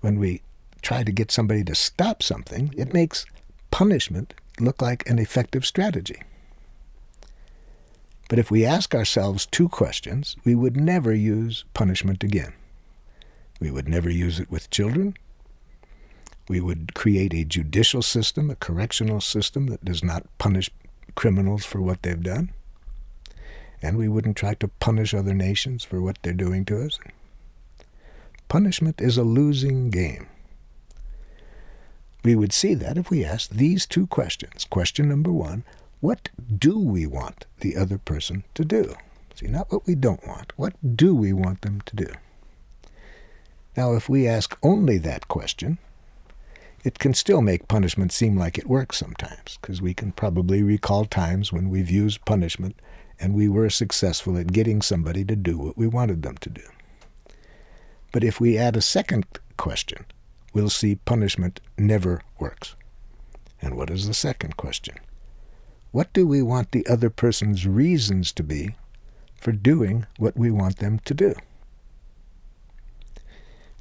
[0.00, 0.40] When we
[0.80, 3.26] try to get somebody to stop something, it makes
[3.70, 6.22] punishment look like an effective strategy.
[8.30, 12.54] But if we ask ourselves two questions, we would never use punishment again.
[13.60, 15.16] We would never use it with children.
[16.48, 20.70] We would create a judicial system, a correctional system that does not punish
[21.14, 22.52] criminals for what they've done
[23.82, 26.98] and we wouldn't try to punish other nations for what they're doing to us.
[28.48, 30.26] Punishment is a losing game.
[32.24, 34.64] We would see that if we asked these two questions.
[34.64, 35.64] Question number one
[36.00, 38.94] What do we want the other person to do?
[39.34, 40.52] See, not what we don't want.
[40.56, 42.08] What do we want them to do?
[43.76, 45.78] Now, if we ask only that question,
[46.82, 51.04] it can still make punishment seem like it works sometimes, because we can probably recall
[51.04, 52.76] times when we've used punishment
[53.20, 56.62] and we were successful at getting somebody to do what we wanted them to do.
[58.12, 60.06] But if we add a second question,
[60.54, 62.76] we'll see punishment never works.
[63.60, 64.96] And what is the second question?
[65.90, 68.74] What do we want the other person's reasons to be
[69.34, 71.34] for doing what we want them to do?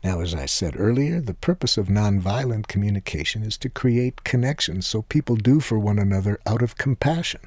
[0.05, 5.01] Now, as I said earlier, the purpose of nonviolent communication is to create connections so
[5.01, 7.41] people do for one another out of compassion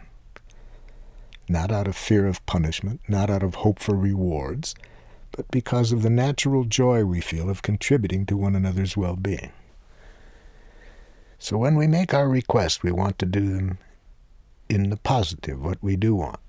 [1.48, 4.74] not out of fear of punishment, not out of hope for rewards,
[5.32, 9.52] but because of the natural joy we feel of contributing to one another's well being.
[11.38, 13.78] So when we make our requests, we want to do them
[14.68, 16.40] in the positive, what we do want.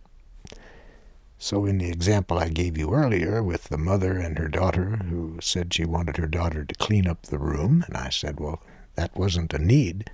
[1.41, 5.37] So, in the example I gave you earlier with the mother and her daughter who
[5.41, 8.61] said she wanted her daughter to clean up the room, and I said, well,
[8.95, 10.09] that wasn't a need,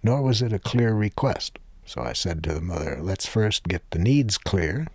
[0.00, 1.58] nor was it a clear request.
[1.84, 4.86] So I said to the mother, let's first get the needs clear,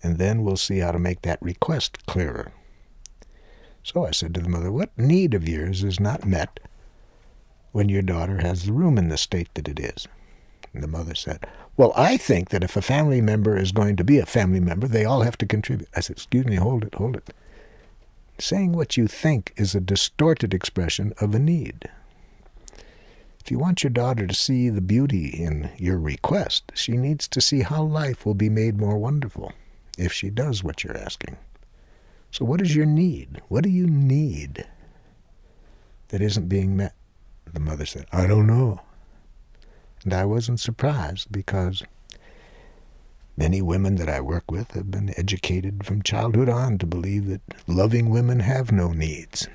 [0.00, 2.52] and then we'll see how to make that request clearer.
[3.82, 6.60] So I said to the mother, what need of yours is not met
[7.72, 10.06] when your daughter has the room in the state that it is?
[10.74, 11.46] And the mother said,
[11.76, 14.88] Well, I think that if a family member is going to be a family member,
[14.88, 15.88] they all have to contribute.
[15.96, 17.32] I said, Excuse me, hold it, hold it.
[18.38, 21.88] Saying what you think is a distorted expression of a need.
[23.40, 27.40] If you want your daughter to see the beauty in your request, she needs to
[27.40, 29.52] see how life will be made more wonderful
[29.96, 31.36] if she does what you're asking.
[32.32, 33.40] So, what is your need?
[33.48, 34.66] What do you need
[36.08, 36.94] that isn't being met?
[37.52, 38.80] The mother said, I don't know.
[40.04, 41.82] And I wasn't surprised because
[43.36, 47.40] many women that I work with have been educated from childhood on to believe that
[47.66, 49.48] loving women have no needs.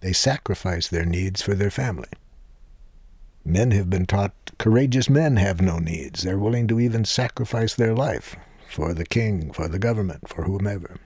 [0.00, 2.10] They sacrifice their needs for their family.
[3.44, 6.22] Men have been taught courageous men have no needs.
[6.22, 8.36] They're willing to even sacrifice their life
[8.68, 10.96] for the king, for the government, for whomever.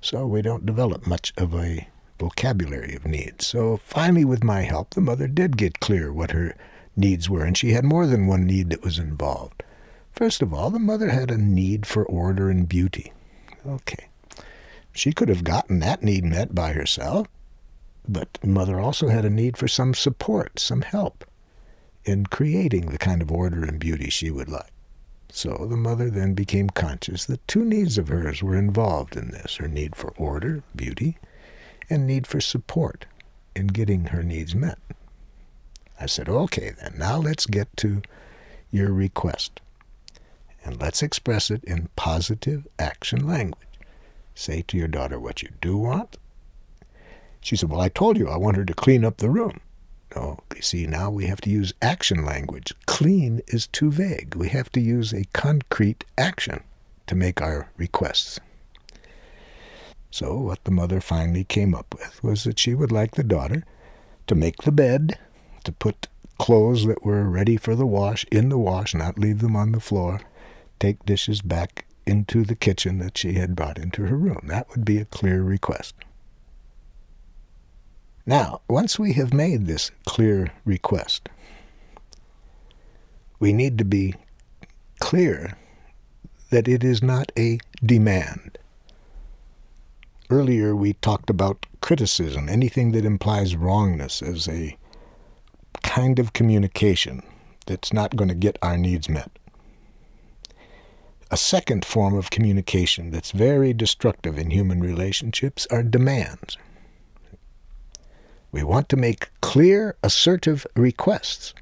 [0.00, 1.88] So we don't develop much of a
[2.18, 3.46] vocabulary of needs.
[3.46, 6.56] So finally, with my help, the mother did get clear what her
[6.96, 9.62] needs were, and she had more than one need that was involved.
[10.12, 13.12] First of all, the mother had a need for order and beauty.
[13.66, 14.08] Okay.
[14.92, 17.26] She could have gotten that need met by herself,
[18.08, 21.24] but mother also had a need for some support, some help
[22.04, 24.70] in creating the kind of order and beauty she would like.
[25.30, 29.56] So the mother then became conscious that two needs of hers were involved in this
[29.56, 31.18] her need for order, beauty,
[31.90, 33.06] and need for support
[33.54, 34.78] in getting her needs met.
[36.00, 38.02] I said, okay, then, now let's get to
[38.70, 39.60] your request.
[40.64, 43.68] And let's express it in positive action language.
[44.34, 46.16] Say to your daughter what you do want.
[47.40, 49.60] She said, Well, I told you I want her to clean up the room.
[50.16, 52.72] No, you see, now we have to use action language.
[52.86, 54.34] Clean is too vague.
[54.34, 56.62] We have to use a concrete action
[57.06, 58.40] to make our requests.
[60.14, 63.64] So, what the mother finally came up with was that she would like the daughter
[64.28, 65.18] to make the bed,
[65.64, 66.06] to put
[66.38, 69.80] clothes that were ready for the wash in the wash, not leave them on the
[69.80, 70.20] floor,
[70.78, 74.42] take dishes back into the kitchen that she had brought into her room.
[74.44, 75.96] That would be a clear request.
[78.24, 81.28] Now, once we have made this clear request,
[83.40, 84.14] we need to be
[85.00, 85.56] clear
[86.50, 88.53] that it is not a demand.
[90.30, 94.76] Earlier, we talked about criticism, anything that implies wrongness as a
[95.82, 97.22] kind of communication
[97.66, 99.30] that's not going to get our needs met.
[101.30, 106.56] A second form of communication that's very destructive in human relationships are demands.
[108.50, 111.52] We want to make clear, assertive requests,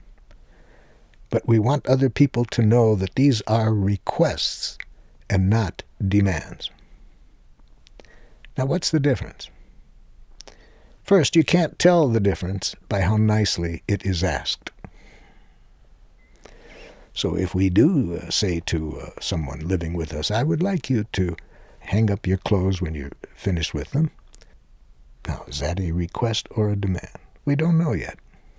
[1.31, 4.77] but we want other people to know that these are requests
[5.31, 6.71] and not demands.
[8.57, 9.49] Now, what's the difference?
[11.03, 14.71] First, you can't tell the difference by how nicely it is asked.
[17.15, 20.89] So, if we do uh, say to uh, someone living with us, I would like
[20.89, 21.37] you to
[21.81, 24.11] hang up your clothes when you're finished with them.
[25.27, 27.19] Now, is that a request or a demand?
[27.45, 28.19] We don't know yet.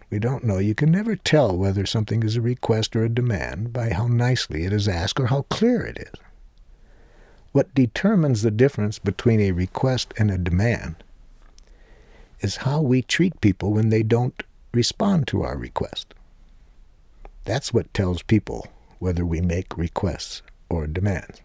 [0.10, 0.60] We don't know.
[0.60, 4.66] You can never tell whether something is a request or a demand by how nicely
[4.66, 6.20] it is asked or how clear it is.
[7.54, 10.96] What determines the difference between a request and a demand
[12.40, 14.42] is how we treat people when they don't
[14.74, 16.16] respond to our request.
[17.46, 21.42] That's what tells people whether we make requests or demands.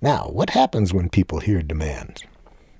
[0.00, 2.22] Now, what happens when people hear demands?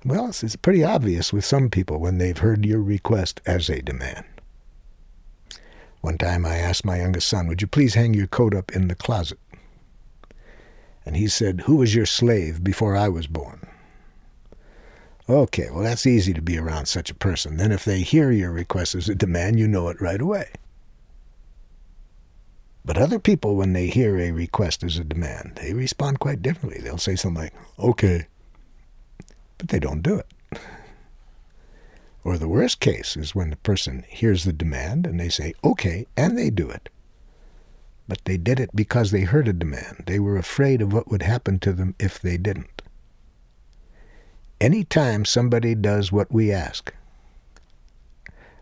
[0.03, 4.25] Well, it's pretty obvious with some people when they've heard your request as a demand.
[6.01, 8.87] One time I asked my youngest son, Would you please hang your coat up in
[8.87, 9.37] the closet?
[11.07, 13.65] And he said, Who was your slave before I was born?
[15.29, 17.55] Okay, well, that's easy to be around such a person.
[17.55, 20.49] Then, if they hear your request as a demand, you know it right away.
[22.83, 26.81] But other people, when they hear a request as a demand, they respond quite differently.
[26.81, 28.27] They'll say something like, okay,
[29.57, 30.59] but they don't do it.
[32.25, 36.05] Or the worst case is when the person hears the demand and they say, okay,
[36.17, 36.89] and they do it.
[38.07, 40.03] But they did it because they heard a demand.
[40.05, 42.81] They were afraid of what would happen to them if they didn't.
[44.59, 46.93] Any time somebody does what we ask,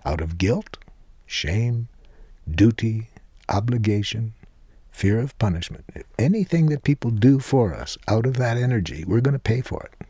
[0.04, 0.78] out of guilt,
[1.26, 1.88] shame,
[2.50, 3.10] duty,
[3.48, 4.34] obligation,
[4.89, 5.86] fear of punishment,
[6.18, 9.84] anything that people do for us out of that energy, we're going to pay for
[9.84, 10.08] it.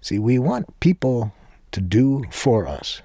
[0.00, 1.32] See, we want people
[1.72, 3.02] to do for us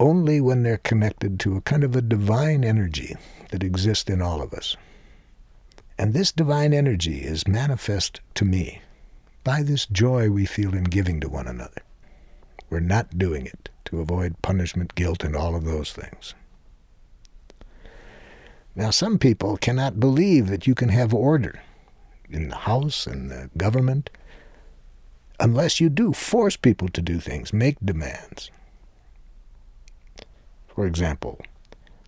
[0.00, 3.14] only when they're connected to a kind of a divine energy
[3.50, 4.76] that exists in all of us.
[5.98, 8.80] And this divine energy is manifest to me
[9.44, 11.82] by this joy we feel in giving to one another.
[12.70, 16.34] We're not doing it to avoid punishment, guilt, and all of those things.
[18.74, 21.60] Now, some people cannot believe that you can have order
[22.30, 24.08] in the house and the government
[25.38, 28.50] unless you do force people to do things, make demands.
[30.74, 31.40] For example,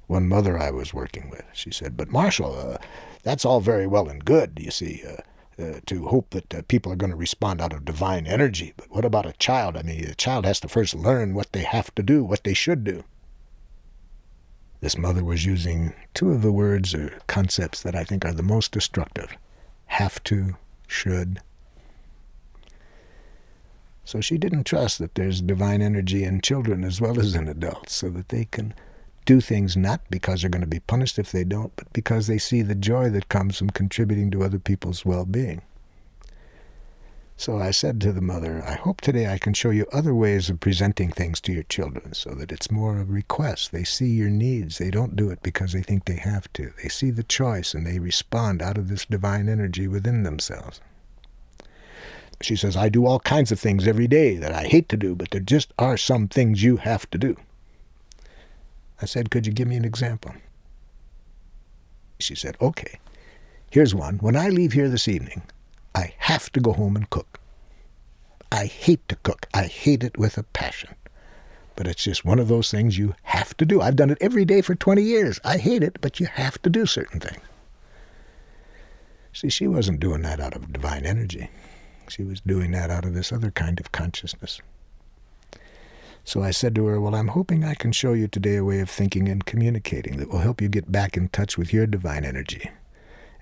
[0.07, 2.79] one mother I was working with, she said, But Marshall, uh,
[3.23, 6.93] that's all very well and good, you see, uh, uh, to hope that uh, people
[6.93, 8.73] are going to respond out of divine energy.
[8.77, 9.77] But what about a child?
[9.77, 12.55] I mean, a child has to first learn what they have to do, what they
[12.55, 13.05] should do.
[14.81, 18.43] This mother was using two of the words or concepts that I think are the
[18.43, 19.37] most destructive
[19.87, 20.57] have to,
[20.87, 21.41] should.
[24.13, 27.95] So she didn't trust that there's divine energy in children as well as in adults,
[27.95, 28.75] so that they can
[29.25, 32.37] do things not because they're going to be punished if they don't, but because they
[32.37, 35.63] see the joy that comes from contributing to other people's well being.
[37.39, 40.51] So I said to the mother, I hope today I can show you other ways
[40.51, 43.73] of presenting things to your children so that it's more a request.
[43.73, 44.77] They see your needs.
[44.77, 46.75] They don't do it because they think they have to.
[46.83, 50.83] They see the choice and they respond out of this divine energy within themselves.
[52.43, 55.15] She says, I do all kinds of things every day that I hate to do,
[55.15, 57.37] but there just are some things you have to do.
[59.01, 60.35] I said, Could you give me an example?
[62.19, 63.01] She said, Okay,
[63.71, 64.19] here's one.
[64.19, 65.43] When I leave here this evening,
[65.95, 67.41] I have to go home and cook.
[68.51, 69.47] I hate to cook.
[69.55, 70.95] I hate it with a passion.
[71.75, 73.81] But it's just one of those things you have to do.
[73.81, 75.41] I've done it every day for 20 years.
[75.43, 77.43] I hate it, but you have to do certain things.
[79.33, 81.49] See, she wasn't doing that out of divine energy.
[82.09, 84.61] She was doing that out of this other kind of consciousness.
[86.25, 88.81] So I said to her, Well, I'm hoping I can show you today a way
[88.81, 92.25] of thinking and communicating that will help you get back in touch with your divine
[92.25, 92.71] energy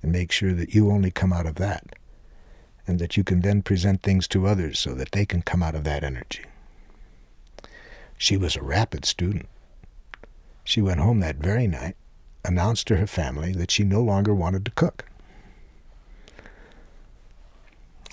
[0.02, 1.84] and make sure that you only come out of that
[2.86, 5.74] and that you can then present things to others so that they can come out
[5.74, 6.44] of that energy.
[8.16, 9.46] She was a rapid student.
[10.64, 11.96] She went home that very night,
[12.44, 15.09] announced to her family that she no longer wanted to cook.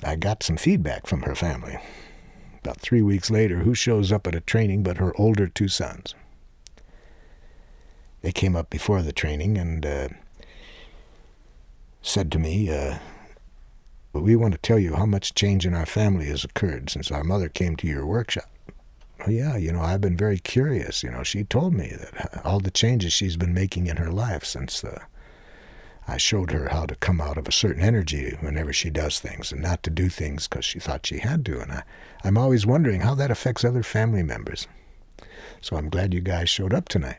[0.04, 1.78] I got some feedback from her family.
[2.64, 6.16] About three weeks later, who shows up at a training but her older two sons?
[8.22, 10.08] They came up before the training and uh,
[12.02, 12.98] said to me, uh,
[14.14, 17.12] well, We want to tell you how much change in our family has occurred since
[17.12, 18.50] our mother came to your workshop.
[19.20, 21.04] Well, yeah, you know, I've been very curious.
[21.04, 24.44] You know, she told me that all the changes she's been making in her life
[24.44, 25.04] since uh,
[26.08, 29.52] I showed her how to come out of a certain energy whenever she does things
[29.52, 31.60] and not to do things because she thought she had to.
[31.60, 31.84] And I,
[32.24, 34.68] I'm always wondering how that affects other family members.
[35.60, 37.18] So I'm glad you guys showed up tonight.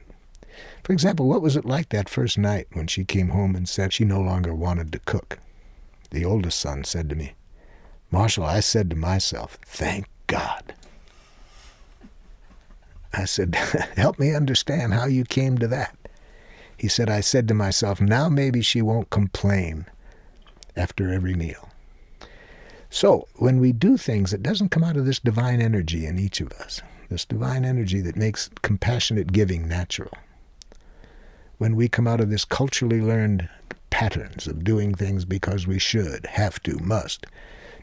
[0.82, 3.92] For example, what was it like that first night when she came home and said
[3.92, 5.38] she no longer wanted to cook?
[6.10, 7.34] The oldest son said to me,
[8.10, 10.74] Marshall, I said to myself, thank God.
[13.12, 13.54] I said,
[13.96, 15.94] help me understand how you came to that.
[16.78, 19.86] He said, I said to myself, now maybe she won't complain
[20.76, 21.68] after every meal.
[22.88, 26.40] So, when we do things, it doesn't come out of this divine energy in each
[26.40, 30.12] of us, this divine energy that makes compassionate giving natural.
[31.58, 33.48] When we come out of this culturally learned
[33.90, 37.26] patterns of doing things because we should, have to, must,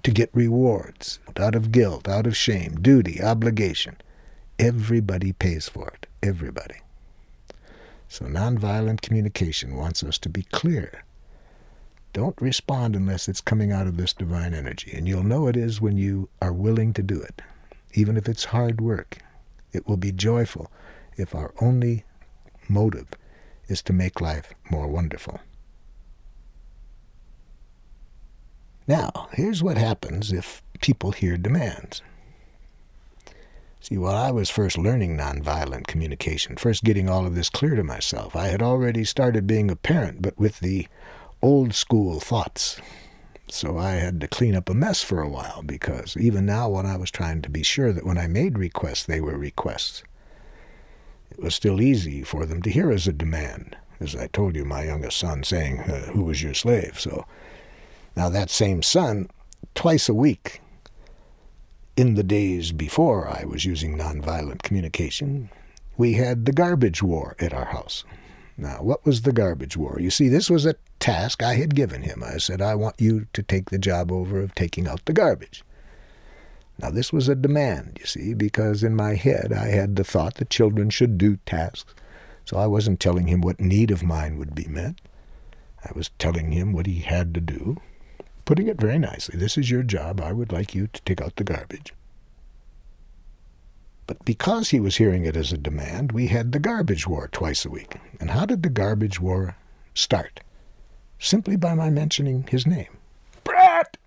[0.04, 3.98] to get rewards, out of guilt, out of shame, duty, obligation,
[4.58, 6.08] everybody pays for it.
[6.24, 6.76] Everybody.
[8.08, 11.03] So nonviolent communication wants us to be clear.
[12.14, 14.93] Don't respond unless it's coming out of this divine energy.
[14.93, 17.41] And you'll know it is when you are willing to do it.
[17.93, 19.18] Even if it's hard work,
[19.74, 20.72] it will be joyful
[21.18, 22.06] if our only
[22.70, 23.08] motive
[23.68, 25.39] is to make life more wonderful.
[28.88, 32.01] Now, here's what happens if people hear demands.
[33.88, 37.84] See, while I was first learning nonviolent communication, first getting all of this clear to
[37.84, 40.88] myself, I had already started being a parent, but with the
[41.40, 42.82] old school thoughts.
[43.48, 46.88] So I had to clean up a mess for a while because even now, when
[46.88, 50.02] I was trying to be sure that when I made requests, they were requests,
[51.30, 54.66] It was still easy for them to hear as a demand, as I told you,
[54.66, 57.00] my youngest son saying, uh, Who was your slave?
[57.00, 57.28] So
[58.16, 59.30] now that same son,
[59.76, 60.60] twice a week,
[61.98, 65.50] in the days before I was using nonviolent communication,
[65.98, 68.04] we had the garbage war at our house.
[68.58, 69.98] Now, what was the garbage war?
[70.00, 72.24] You see, this was a task I had given him.
[72.24, 75.64] I said, I want you to take the job over of taking out the garbage.
[76.80, 80.36] Now, this was a demand, you see, because in my head I had the thought
[80.36, 81.93] that children should do tasks.
[82.43, 84.96] So I wasn't telling him what need of mine would be met.
[85.84, 87.78] I was telling him what he had to do,
[88.46, 89.38] putting it very nicely.
[89.38, 90.22] This is your job.
[90.22, 91.93] I would like you to take out the garbage.
[94.08, 97.66] But because he was hearing it as a demand, we had the garbage war twice
[97.66, 97.96] a week.
[98.20, 99.58] And how did the garbage war
[99.96, 100.41] start?
[101.18, 102.98] Simply by my mentioning his name.
[103.43, 103.98] Brett!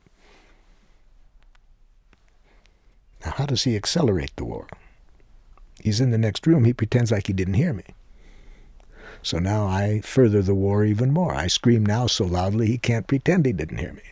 [3.25, 4.69] Now, how does he accelerate the war?
[5.83, 6.65] He's in the next room.
[6.65, 7.85] He pretends like he didn't hear me.
[9.23, 11.35] So now I further the war even more.
[11.35, 14.03] I scream now so loudly he can't pretend he didn't hear me.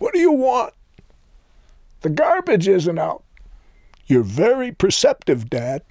[0.00, 0.72] What do you want?
[2.00, 3.22] The garbage isn't out.
[4.06, 5.82] You're very perceptive, Dad.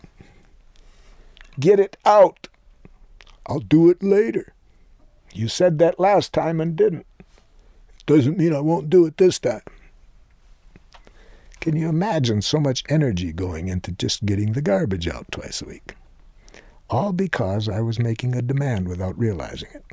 [1.59, 2.47] Get it out.
[3.45, 4.53] I'll do it later.
[5.31, 7.05] You said that last time and didn't.
[8.07, 9.61] Doesn't mean I won't do it this time.
[11.61, 15.67] Can you imagine so much energy going into just getting the garbage out twice a
[15.67, 15.93] week?
[16.89, 19.85] All because I was making a demand without realizing it.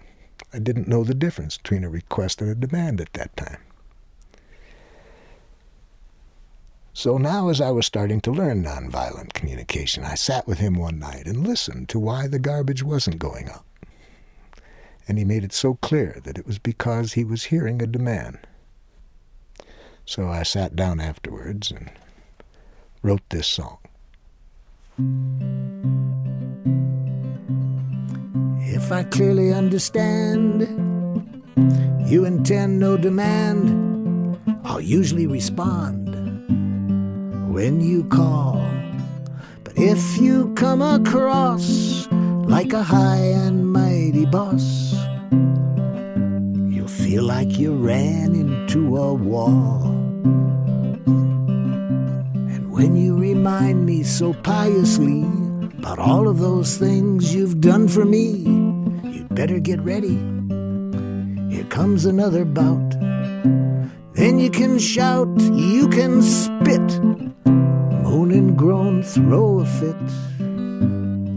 [0.54, 3.58] I didn't know the difference between a request and a demand at that time.
[6.97, 10.99] So now, as I was starting to learn nonviolent communication, I sat with him one
[10.99, 13.66] night and listened to why the garbage wasn't going up.
[15.07, 18.38] And he made it so clear that it was because he was hearing a demand.
[20.07, 21.90] So I sat down afterwards and
[23.03, 23.76] wrote this song.
[28.74, 30.62] If I clearly understand
[32.07, 36.05] you intend no demand, I'll usually respond
[37.57, 38.62] when you call.
[39.64, 44.92] But if you come across like a high and mighty boss,
[46.70, 49.86] you'll feel like you ran into a wall.
[52.52, 55.22] And when you remind me so piously
[55.78, 58.26] about all of those things you've done for me,
[59.14, 60.18] you'd better get ready.
[61.48, 62.90] Here comes another bout.
[64.12, 67.00] Then you can shout, you can spit,
[68.26, 69.96] moan and groan, throw a fit.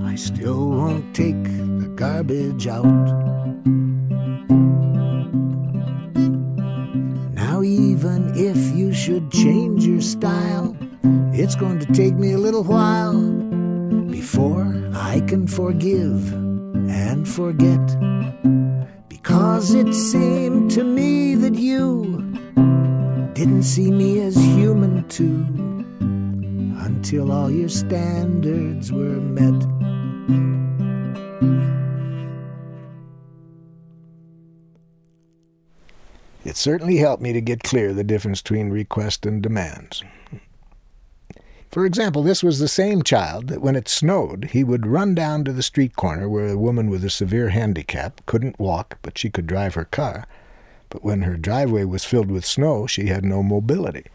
[0.04, 2.86] I still won't take the garbage out.
[7.34, 10.76] Now, even if you should change your style,
[11.34, 13.22] it's going to take me a little while
[14.10, 16.34] before I can forgive
[16.90, 17.86] and forget.
[19.08, 22.34] Because it seemed to me that you
[23.34, 25.79] didn't see me as human too
[26.90, 29.54] until all your standards were met.
[36.44, 40.04] It certainly helped me to get clear the difference between request and demands.
[41.72, 45.44] For example, this was the same child that when it snowed, he would run down
[45.44, 49.30] to the street corner where a woman with a severe handicap couldn't walk, but she
[49.30, 50.26] could drive her car.
[50.90, 54.06] But when her driveway was filled with snow, she had no mobility.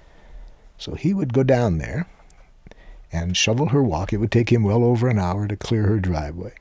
[0.76, 2.08] So he would go down there
[3.14, 4.12] and shovel her walk.
[4.12, 6.52] It would take him well over an hour to clear her driveway.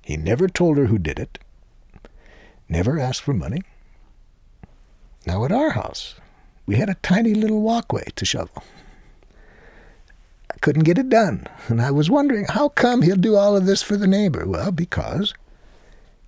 [0.00, 1.38] He never told her who did it,
[2.68, 3.62] never asked for money.
[5.26, 6.14] Now, at our house,
[6.66, 8.62] we had a tiny little walkway to shovel
[10.50, 11.46] I couldn't get it done.
[11.66, 14.46] And I was wondering, how come he'll do all of this for the neighbor?
[14.46, 15.34] Well, because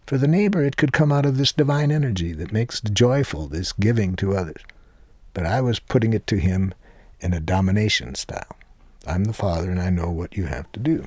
[0.06, 3.72] for the neighbor it could come out of this divine energy that makes joyful this
[3.72, 4.62] giving to others.
[5.32, 6.74] But I was putting it to him
[7.20, 8.56] in a domination style.
[9.06, 11.06] I'm the father and I know what you have to do.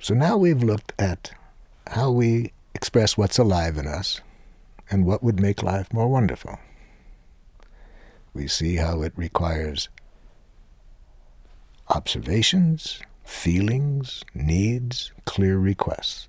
[0.00, 1.30] So now we've looked at
[1.86, 4.20] how we express what's alive in us
[4.90, 6.58] and what would make life more wonderful.
[8.34, 9.88] We see how it requires
[11.88, 16.26] observations, feelings, needs, clear requests.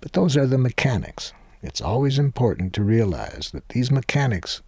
[0.00, 1.32] But those are the mechanics.
[1.62, 4.62] It's always important to realize that these mechanics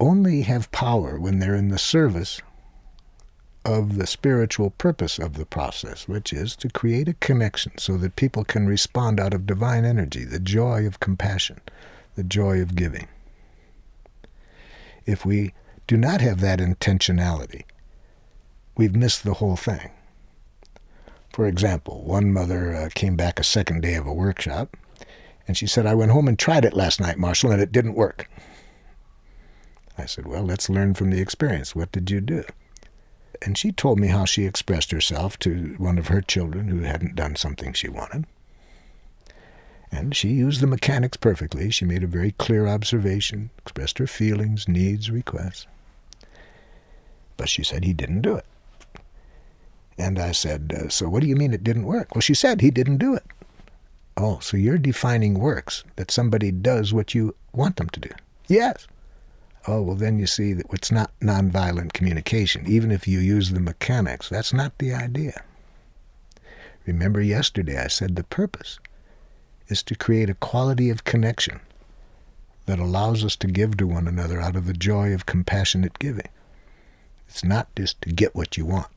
[0.00, 2.40] only have power when they're in the service
[3.64, 8.16] of the spiritual purpose of the process, which is to create a connection so that
[8.16, 11.60] people can respond out of divine energy, the joy of compassion,
[12.14, 13.08] the joy of giving.
[15.04, 15.52] If we
[15.86, 17.64] do not have that intentionality,
[18.76, 19.90] we've missed the whole thing.
[21.32, 24.76] For example, one mother uh, came back a second day of a workshop,
[25.46, 27.94] and she said, I went home and tried it last night, Marshall, and it didn't
[27.94, 28.30] work.
[29.98, 31.74] I said, Well, let's learn from the experience.
[31.74, 32.44] What did you do?
[33.42, 37.16] And she told me how she expressed herself to one of her children who hadn't
[37.16, 38.24] done something she wanted.
[39.90, 41.70] And she used the mechanics perfectly.
[41.70, 45.66] She made a very clear observation, expressed her feelings, needs, requests.
[47.36, 48.44] But she said he didn't do it.
[49.96, 52.14] And I said, uh, So what do you mean it didn't work?
[52.14, 53.24] Well, she said he didn't do it.
[54.16, 58.10] Oh, so you're defining works that somebody does what you want them to do?
[58.48, 58.86] Yes.
[59.70, 62.64] Oh, well, then you see that it's not nonviolent communication.
[62.66, 65.44] Even if you use the mechanics, that's not the idea.
[66.86, 68.78] Remember yesterday I said the purpose
[69.66, 71.60] is to create a quality of connection
[72.64, 76.30] that allows us to give to one another out of the joy of compassionate giving.
[77.28, 78.88] It's not just to get what you want.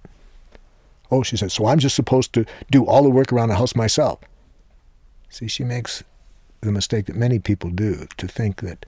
[1.11, 3.75] Oh, she said, so I'm just supposed to do all the work around the house
[3.75, 4.19] myself.
[5.27, 6.01] See, she makes
[6.61, 8.85] the mistake that many people do to think that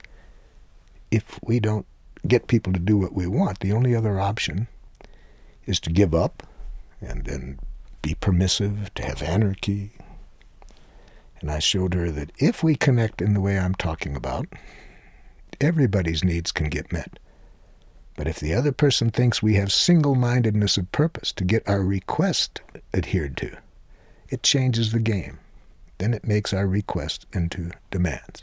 [1.14, 1.86] if we don't
[2.26, 4.66] get people to do what we want, the only other option
[5.64, 6.42] is to give up
[7.00, 7.58] and then
[8.02, 9.92] be permissive, to have anarchy.
[11.40, 14.46] And I showed her that if we connect in the way I'm talking about,
[15.60, 17.18] everybody's needs can get met.
[18.16, 21.82] But if the other person thinks we have single mindedness of purpose to get our
[21.82, 22.60] request
[22.92, 23.56] adhered to,
[24.28, 25.38] it changes the game.
[25.98, 28.42] Then it makes our request into demands.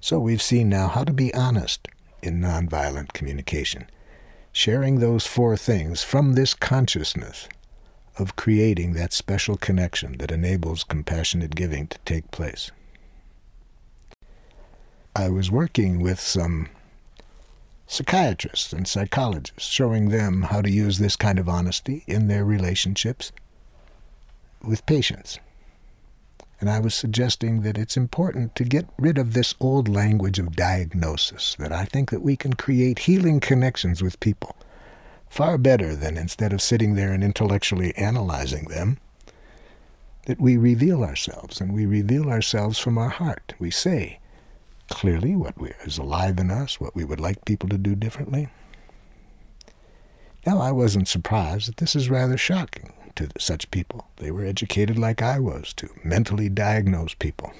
[0.00, 1.86] So we've seen now how to be honest
[2.22, 3.86] in nonviolent communication,
[4.50, 7.48] sharing those four things from this consciousness
[8.18, 12.70] of creating that special connection that enables compassionate giving to take place.
[15.14, 16.68] I was working with some
[17.86, 23.32] psychiatrists and psychologists, showing them how to use this kind of honesty in their relationships
[24.62, 25.38] with patients.
[26.60, 30.54] And I was suggesting that it's important to get rid of this old language of
[30.54, 34.54] diagnosis, that I think that we can create healing connections with people
[35.30, 38.98] far better than instead of sitting there and intellectually analyzing them,
[40.26, 43.54] that we reveal ourselves, and we reveal ourselves from our heart.
[43.58, 44.18] We say
[44.90, 45.54] clearly what
[45.84, 48.48] is alive in us, what we would like people to do differently.
[50.44, 52.92] Now, I wasn't surprised that this is rather shocking
[53.28, 54.08] to such people.
[54.16, 57.52] They were educated like I was to mentally diagnose people.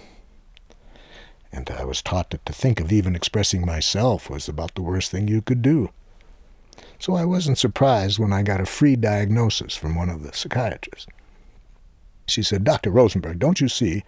[1.53, 5.11] And I was taught that to think of even expressing myself was about the worst
[5.11, 5.91] thing you could do.
[6.99, 11.07] So I wasn't surprised when I got a free diagnosis from one of the psychiatrists.
[12.27, 12.91] She said, Dr.
[12.91, 14.05] Rosenberg, don't you see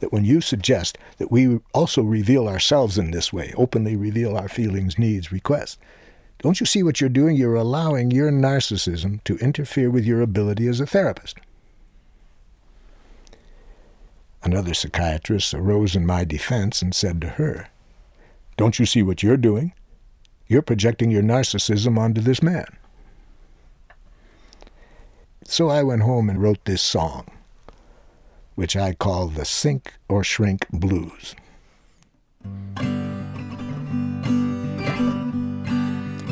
[0.00, 4.48] that when you suggest that we also reveal ourselves in this way, openly reveal our
[4.48, 5.78] feelings, needs, requests,
[6.40, 7.36] don't you see what you're doing?
[7.36, 11.38] You're allowing your narcissism to interfere with your ability as a therapist.
[14.42, 17.68] Another psychiatrist arose in my defense and said to her,
[18.56, 19.74] Don't you see what you're doing?
[20.46, 22.66] You're projecting your narcissism onto this man.
[25.44, 27.26] So I went home and wrote this song,
[28.54, 31.34] which I call the Sink or Shrink Blues.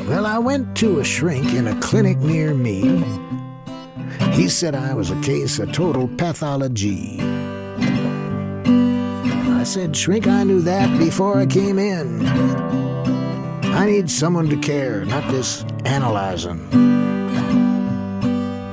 [0.09, 3.05] Well, I went to a shrink in a clinic near me.
[4.31, 7.19] He said I was a case of total pathology.
[9.59, 12.25] I said, Shrink, I knew that before I came in.
[13.67, 16.57] I need someone to care, not this analyzing.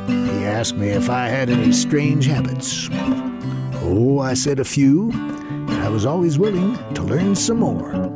[0.09, 2.89] He asked me if I had any strange habits.
[3.83, 5.11] Oh, I said a few,
[5.69, 8.16] I was always willing to learn some more.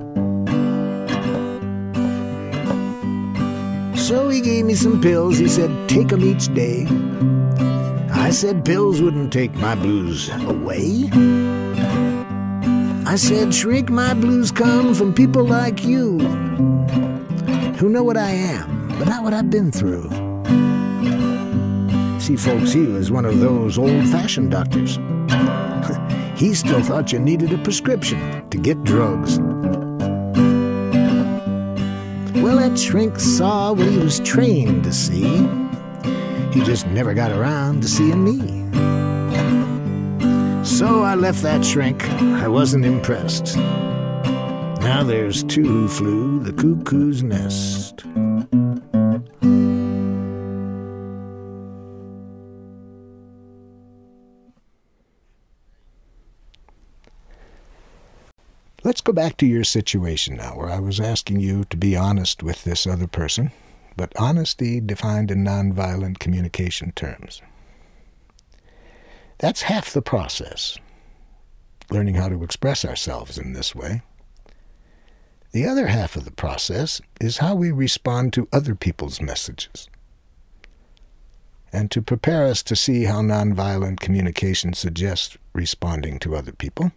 [4.11, 5.39] So he gave me some pills.
[5.39, 6.85] He said, take 'em each day.
[8.11, 11.09] I said, pills wouldn't take my blues away.
[13.07, 16.19] I said, shrink, my blues come from people like you
[17.79, 20.11] who know what I am, but not what I've been through.
[22.19, 24.97] See, folks, he was one of those old fashioned doctors.
[26.35, 29.39] he still thought you needed a prescription to get drugs.
[32.51, 35.49] That shrink saw what he was trained to see.
[36.53, 38.39] He just never got around to seeing me.
[40.65, 42.05] So I left that shrink.
[42.05, 43.57] I wasn't impressed.
[43.57, 48.05] Now there's two who flew the cuckoo's nest.
[58.91, 62.43] Let's go back to your situation now, where I was asking you to be honest
[62.43, 63.53] with this other person,
[63.97, 67.41] but honesty defined in nonviolent communication terms.
[69.39, 70.77] That's half the process,
[71.89, 74.03] learning how to express ourselves in this way.
[75.53, 79.89] The other half of the process is how we respond to other people's messages.
[81.73, 86.91] And to prepare us to see how nonviolent communication suggests responding to other people,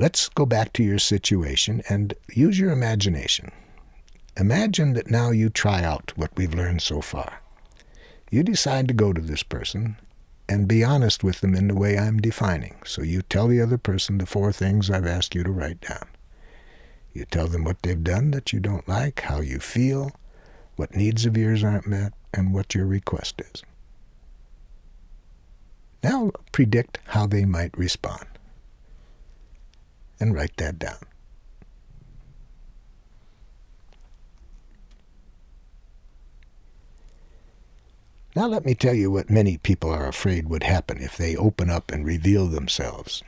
[0.00, 3.52] let's go back to your situation and use your imagination.
[4.38, 7.42] Imagine that now you try out what we've learned so far.
[8.30, 9.96] You decide to go to this person
[10.48, 12.76] and be honest with them in the way I'm defining.
[12.86, 16.08] So you tell the other person the four things I've asked you to write down.
[17.12, 20.12] You tell them what they've done that you don't like, how you feel,
[20.76, 23.62] what needs of yours aren't met, and what your request is.
[26.02, 28.29] Now predict how they might respond.
[30.20, 30.98] And write that down.
[38.36, 41.68] Now let me tell you what many people are afraid would happen if they open
[41.68, 43.24] up and reveal themselves,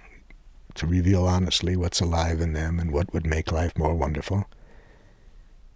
[0.75, 4.45] to reveal honestly what's alive in them and what would make life more wonderful.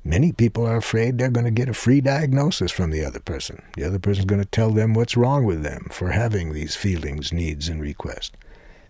[0.05, 3.63] Many people are afraid they're going to get a free diagnosis from the other person.
[3.75, 7.33] The other person's going to tell them what's wrong with them for having these feelings,
[7.33, 8.31] needs, and requests.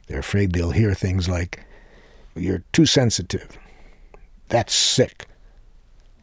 [0.07, 1.65] They're afraid they'll hear things like,
[2.37, 3.59] You're too sensitive.
[4.49, 5.27] That's sick.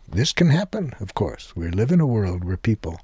[0.07, 1.55] This can happen, of course.
[1.55, 3.01] We live in a world where people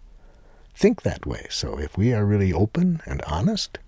[0.75, 1.47] think that way.
[1.49, 3.79] So if we are really open and honest,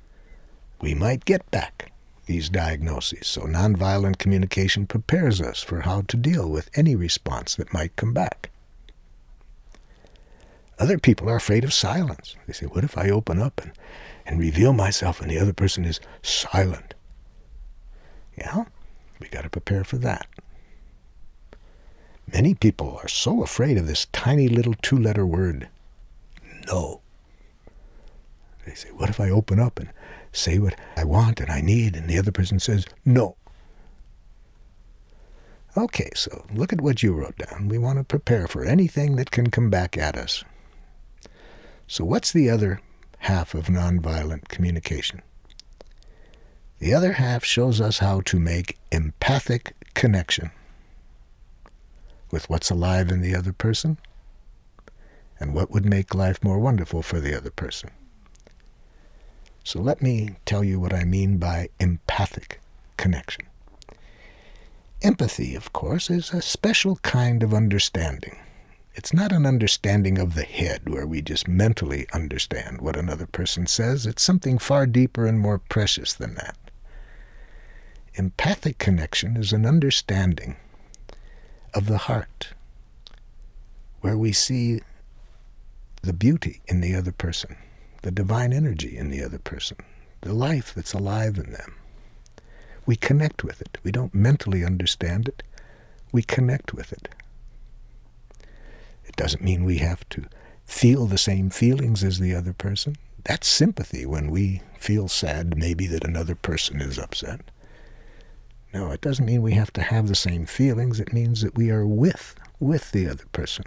[0.82, 1.92] we might get back
[2.26, 3.28] these diagnoses.
[3.28, 8.14] So nonviolent communication prepares us for how to deal with any response that might come
[8.14, 8.50] back.
[10.80, 12.36] Other people are afraid of silence.
[12.48, 13.72] They say, what if I open up and,
[14.26, 16.96] and reveal myself and the other person is silent?
[18.36, 18.66] Yeah,
[19.22, 20.28] we got to prepare for that.
[22.32, 25.68] Many people are so afraid of this tiny little two letter word
[26.68, 27.02] no.
[28.66, 29.90] They say, What if I open up and
[30.32, 33.36] say what I want and I need, and the other person says no?
[35.76, 37.70] Okay, so look at what you wrote down.
[37.70, 40.44] We want to prepare for anything that can come back at us.
[41.88, 42.82] So, what's the other
[43.20, 45.22] half of nonviolent communication?
[46.82, 50.50] The other half shows us how to make empathic connection
[52.32, 54.00] with what's alive in the other person
[55.40, 57.92] and what would make life more wonderful for the other person.
[59.64, 62.60] So let me tell you what I mean by empathic
[62.98, 63.46] connection.
[65.04, 68.40] Empathy, of course, is a special kind of understanding.
[68.96, 73.68] It's not an understanding of the head where we just mentally understand what another person
[73.68, 74.08] says.
[74.08, 76.58] It's something far deeper and more precious than that.
[78.16, 80.58] Empathic connection is an understanding
[81.74, 82.50] of the heart,
[84.02, 84.82] where we see
[86.02, 87.56] the beauty in the other person,
[88.02, 89.78] the divine energy in the other person,
[90.22, 91.76] the life that's alive in them.
[92.86, 93.78] We connect with it.
[93.82, 95.44] We don't mentally understand it.
[96.12, 97.08] We connect with it.
[99.06, 100.26] It doesn't mean we have to
[100.66, 102.98] feel the same feelings as the other person.
[103.24, 107.51] That's sympathy when we feel sad, maybe that another person is upset.
[108.74, 111.00] No, it doesn't mean we have to have the same feelings.
[111.00, 113.66] It means that we are with, with the other person.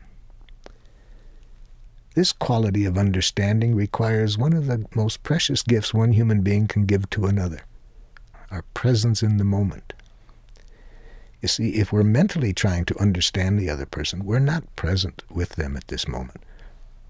[2.15, 6.87] This quality of understanding requires one of the most precious gifts one human being can
[6.87, 7.63] give to another
[8.51, 9.95] our presence in the moment.
[11.43, 15.57] You see, if we're mentally trying to understand the other person, we're not present with
[15.57, 16.41] them at this moment.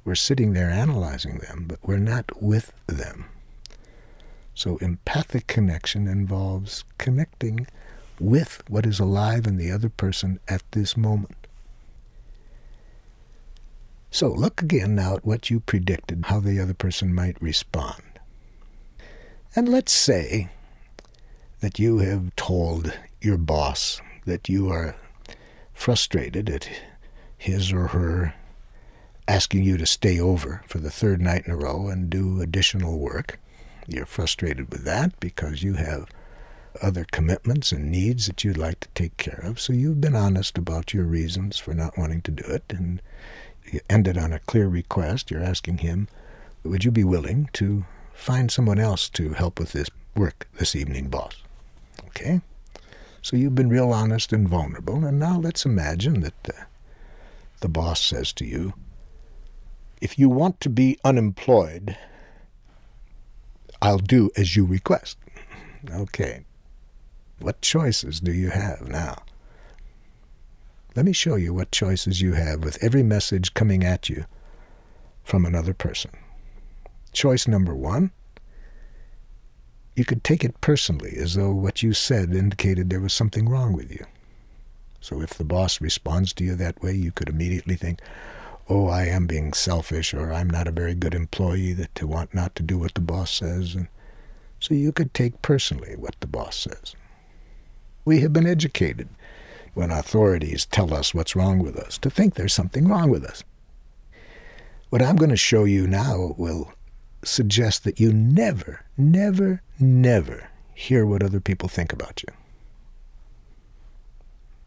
[0.05, 3.27] We're sitting there analyzing them, but we're not with them.
[4.55, 7.67] So empathic connection involves connecting
[8.21, 11.47] with what is alive in the other person at this moment.
[14.11, 18.03] So look again now at what you predicted, how the other person might respond.
[19.57, 20.51] And let's say
[21.61, 24.97] that you have told your boss that you are
[25.73, 26.69] frustrated at
[27.37, 28.35] his or her
[29.27, 32.99] asking you to stay over for the third night in a row and do additional
[32.99, 33.41] work.
[33.89, 36.07] You're frustrated with that because you have
[36.83, 39.61] other commitments and needs that you'd like to take care of.
[39.61, 43.01] So you've been honest about your reasons for not wanting to do it, and
[43.71, 45.31] you ended on a clear request.
[45.31, 46.09] You're asking him,
[46.63, 51.09] would you be willing to find someone else to help with this work this evening,
[51.09, 51.43] boss?
[52.07, 52.41] Okay?
[53.23, 56.63] So you've been real honest and vulnerable, and now let's imagine that uh,
[57.61, 58.75] the boss says to you,
[60.01, 61.97] if you want to be unemployed,
[63.81, 65.17] I'll do as you request.
[65.91, 66.45] Okay.
[67.39, 69.23] What choices do you have now?
[70.95, 74.27] Let me show you what choices you have with every message coming at you
[75.25, 76.13] from another person.
[77.13, 78.13] Choice number one
[79.97, 83.73] you could take it personally, as though what you said indicated there was something wrong
[83.73, 84.05] with you.
[85.01, 88.01] So if the boss responds to you that way, you could immediately think,
[88.69, 92.35] oh, I am being selfish, or I'm not a very good employee that to want
[92.35, 93.75] not to do what the boss says.
[93.75, 93.89] And
[94.59, 96.97] so you could take personally what the boss says.
[98.05, 99.09] We have been educated
[99.75, 103.43] when authorities tell us what's wrong with us to think there's something wrong with us.
[104.91, 106.73] What I'm going to show you now will
[107.25, 112.33] suggest that you never, never, never hear what other people think about you.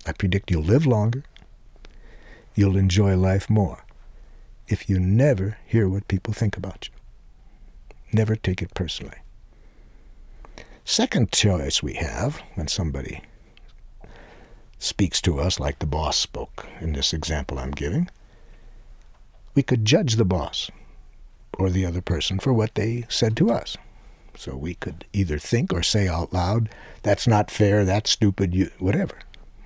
[0.05, 1.23] I predict you'll live longer,
[2.55, 3.83] you'll enjoy life more
[4.67, 6.93] if you never hear what people think about you.
[8.11, 9.17] Never take it personally.
[10.89, 13.21] Second choice we have when somebody
[14.79, 18.09] speaks to us like the boss spoke in this example I'm giving,
[19.53, 20.71] we could judge the boss
[21.59, 23.75] or the other person for what they said to us.
[24.37, 26.69] So we could either think or say out loud,
[27.03, 29.19] that's not fair, that's stupid, you, whatever.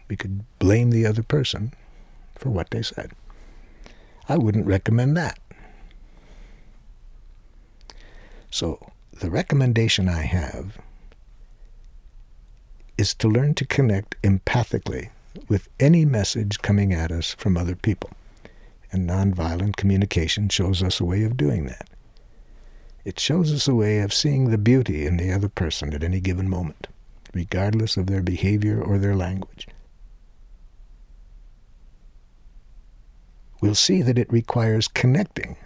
[0.10, 1.76] We could blame the other person
[2.34, 3.12] for what they said.
[4.28, 5.38] I wouldn't recommend that.
[8.50, 8.80] So
[9.14, 10.80] the recommendation I have
[13.02, 15.10] is to learn to connect empathically
[15.50, 18.12] with any message coming at us from other people
[18.92, 21.90] and nonviolent communication shows us a way of doing that.
[23.04, 26.20] It shows us a way of seeing the beauty in the other person at any
[26.20, 26.88] given moment,
[27.34, 29.68] regardless of their behavior or their language.
[33.62, 35.58] We'll see that it requires connecting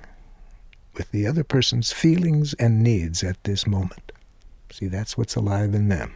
[0.93, 4.13] with the other person's feelings and needs at this moment.
[4.71, 6.13] See, that's what's alive in them.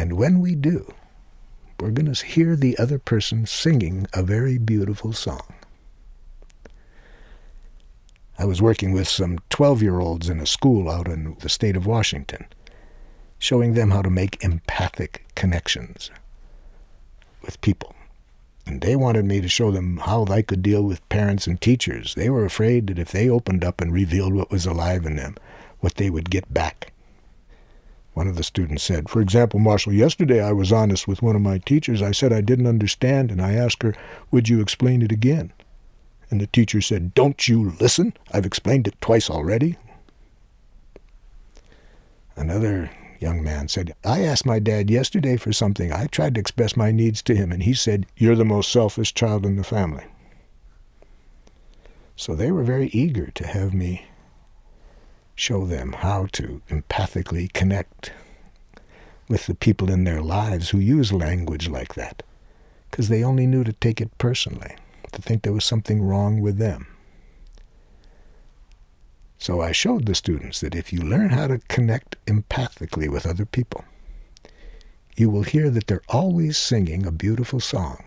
[0.00, 0.94] And when we do,
[1.78, 5.52] we're going to hear the other person singing a very beautiful song.
[8.38, 11.76] I was working with some 12 year olds in a school out in the state
[11.76, 12.46] of Washington,
[13.38, 16.10] showing them how to make empathic connections
[17.42, 17.94] with people.
[18.64, 22.14] And they wanted me to show them how they could deal with parents and teachers.
[22.14, 25.36] They were afraid that if they opened up and revealed what was alive in them,
[25.80, 26.94] what they would get back.
[28.14, 31.42] One of the students said, For example, Marshall, yesterday I was honest with one of
[31.42, 32.02] my teachers.
[32.02, 33.94] I said I didn't understand, and I asked her,
[34.30, 35.52] Would you explain it again?
[36.28, 38.14] And the teacher said, Don't you listen?
[38.32, 39.76] I've explained it twice already.
[42.36, 42.90] Another
[43.20, 45.92] young man said, I asked my dad yesterday for something.
[45.92, 49.14] I tried to express my needs to him, and he said, You're the most selfish
[49.14, 50.04] child in the family.
[52.16, 54.06] So they were very eager to have me
[55.40, 58.12] show them how to empathically connect
[59.26, 62.22] with the people in their lives who use language like that,
[62.90, 64.76] because they only knew to take it personally,
[65.12, 66.86] to think there was something wrong with them.
[69.38, 73.46] So I showed the students that if you learn how to connect empathically with other
[73.46, 73.84] people,
[75.16, 78.04] you will hear that they're always singing a beautiful song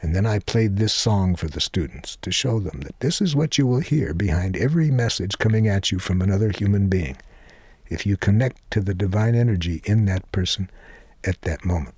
[0.00, 3.34] and then I played this song for the students to show them that this is
[3.34, 7.16] what you will hear behind every message coming at you from another human being
[7.88, 10.70] if you connect to the divine energy in that person
[11.24, 11.94] at that moment.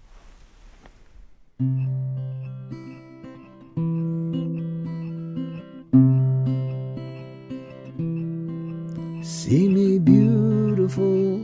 [9.23, 11.39] See me beautiful,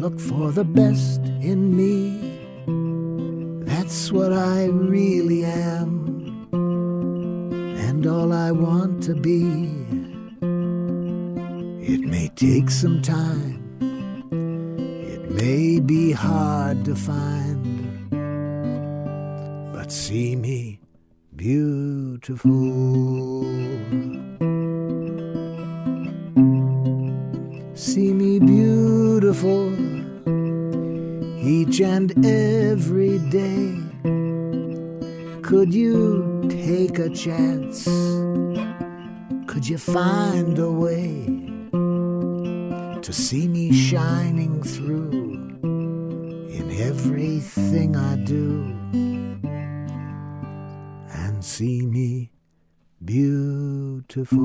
[0.00, 2.33] look for the best in me
[3.76, 9.42] that's what I really am, and all I want to be.
[11.92, 13.60] It may take some time,
[15.10, 18.10] it may be hard to find,
[19.72, 20.78] but see me
[21.34, 22.52] beautiful.
[27.74, 29.93] See me beautiful
[31.44, 33.76] each and every day.
[35.42, 37.84] Could you take a chance?
[39.46, 41.26] Could you find a way
[43.02, 45.10] to see me shining through
[46.50, 48.74] in everything I do
[51.10, 52.30] and see me
[53.04, 54.38] beautiful?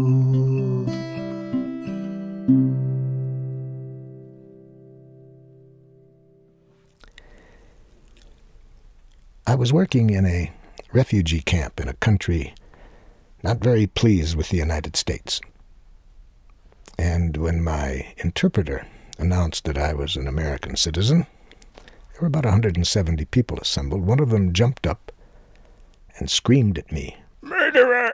[9.49, 10.51] I was working in a
[10.93, 12.53] refugee camp in a country
[13.41, 15.41] not very pleased with the United States.
[16.99, 18.85] And when my interpreter
[19.17, 21.25] announced that I was an American citizen,
[21.73, 24.05] there were about 170 people assembled.
[24.05, 25.11] One of them jumped up
[26.19, 28.13] and screamed at me, Murderer!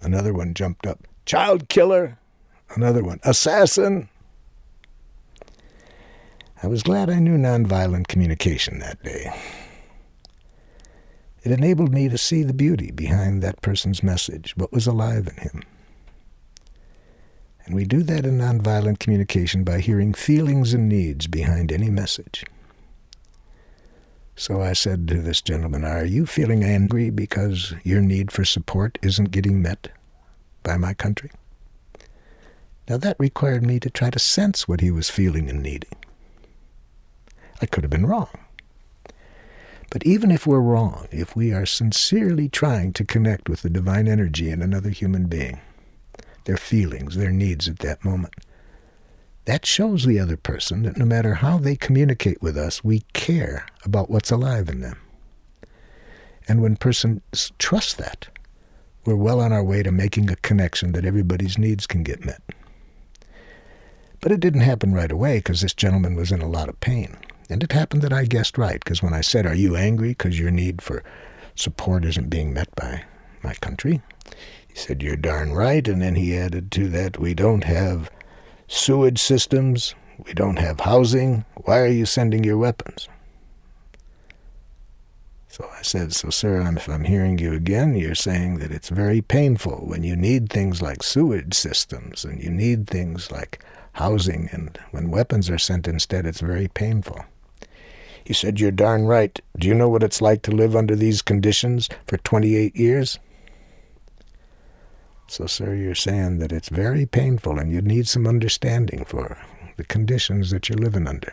[0.00, 2.16] Another one jumped up, Child killer!
[2.76, 4.08] Another one, Assassin!
[6.62, 9.32] I was glad I knew nonviolent communication that day.
[11.42, 15.42] It enabled me to see the beauty behind that person's message, what was alive in
[15.42, 15.62] him.
[17.64, 22.44] And we do that in nonviolent communication by hearing feelings and needs behind any message.
[24.34, 28.98] So I said to this gentleman, Are you feeling angry because your need for support
[29.02, 29.88] isn't getting met
[30.62, 31.30] by my country?
[32.88, 35.94] Now that required me to try to sense what he was feeling and needing.
[37.60, 38.28] I could have been wrong.
[39.92, 44.08] But even if we're wrong, if we are sincerely trying to connect with the divine
[44.08, 45.60] energy in another human being,
[46.44, 48.32] their feelings, their needs at that moment,
[49.44, 53.66] that shows the other person that no matter how they communicate with us, we care
[53.84, 54.98] about what's alive in them.
[56.48, 58.28] And when persons trust that,
[59.04, 62.40] we're well on our way to making a connection that everybody's needs can get met.
[64.22, 67.18] But it didn't happen right away because this gentleman was in a lot of pain.
[67.52, 70.40] And it happened that I guessed right, because when I said, Are you angry because
[70.40, 71.04] your need for
[71.54, 73.04] support isn't being met by
[73.42, 74.00] my country?
[74.68, 75.86] He said, You're darn right.
[75.86, 78.10] And then he added to that, We don't have
[78.68, 81.44] sewage systems, we don't have housing.
[81.66, 83.10] Why are you sending your weapons?
[85.48, 89.20] So I said, So, sir, if I'm hearing you again, you're saying that it's very
[89.20, 93.62] painful when you need things like sewage systems and you need things like
[93.92, 97.26] housing, and when weapons are sent instead, it's very painful.
[98.24, 99.38] He said, You're darn right.
[99.58, 103.18] Do you know what it's like to live under these conditions for 28 years?
[105.26, 109.38] So, sir, you're saying that it's very painful and you need some understanding for
[109.76, 111.32] the conditions that you're living under.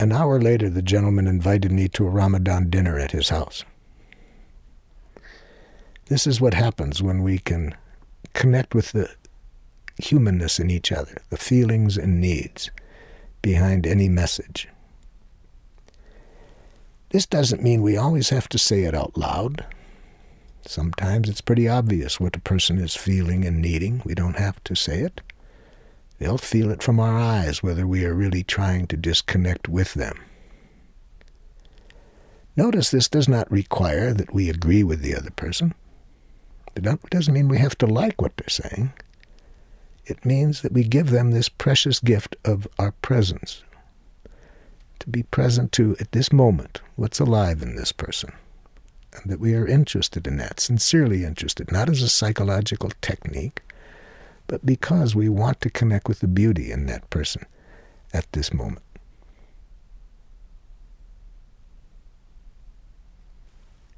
[0.00, 3.64] An hour later, the gentleman invited me to a Ramadan dinner at his house.
[6.06, 7.76] This is what happens when we can
[8.32, 9.10] connect with the
[9.98, 12.70] humanness in each other, the feelings and needs
[13.48, 14.68] behind any message.
[17.08, 19.64] This doesn't mean we always have to say it out loud.
[20.66, 24.02] Sometimes it's pretty obvious what a person is feeling and needing.
[24.04, 25.22] We don't have to say it.
[26.18, 30.18] They'll feel it from our eyes whether we are really trying to disconnect with them.
[32.54, 35.72] Notice this does not require that we agree with the other person.
[36.76, 38.92] It doesn't mean we have to like what they're saying.
[40.08, 43.62] It means that we give them this precious gift of our presence.
[45.00, 48.32] To be present to, at this moment, what's alive in this person.
[49.12, 53.60] And that we are interested in that, sincerely interested, not as a psychological technique,
[54.46, 57.44] but because we want to connect with the beauty in that person
[58.14, 58.82] at this moment.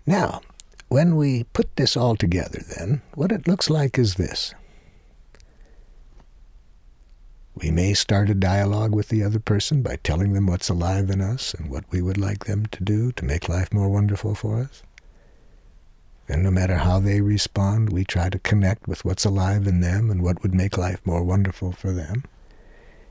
[0.07, 0.41] Now,
[0.89, 4.55] when we put this all together, then, what it looks like is this.
[7.61, 11.20] We may start a dialogue with the other person by telling them what's alive in
[11.20, 14.61] us and what we would like them to do to make life more wonderful for
[14.61, 14.82] us.
[16.27, 20.11] And no matter how they respond, we try to connect with what's alive in them
[20.11, 22.24] and what would make life more wonderful for them.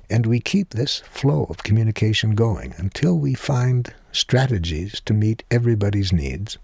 [0.09, 6.11] And we keep this flow of communication going until we find strategies to meet everybody's
[6.11, 6.57] needs.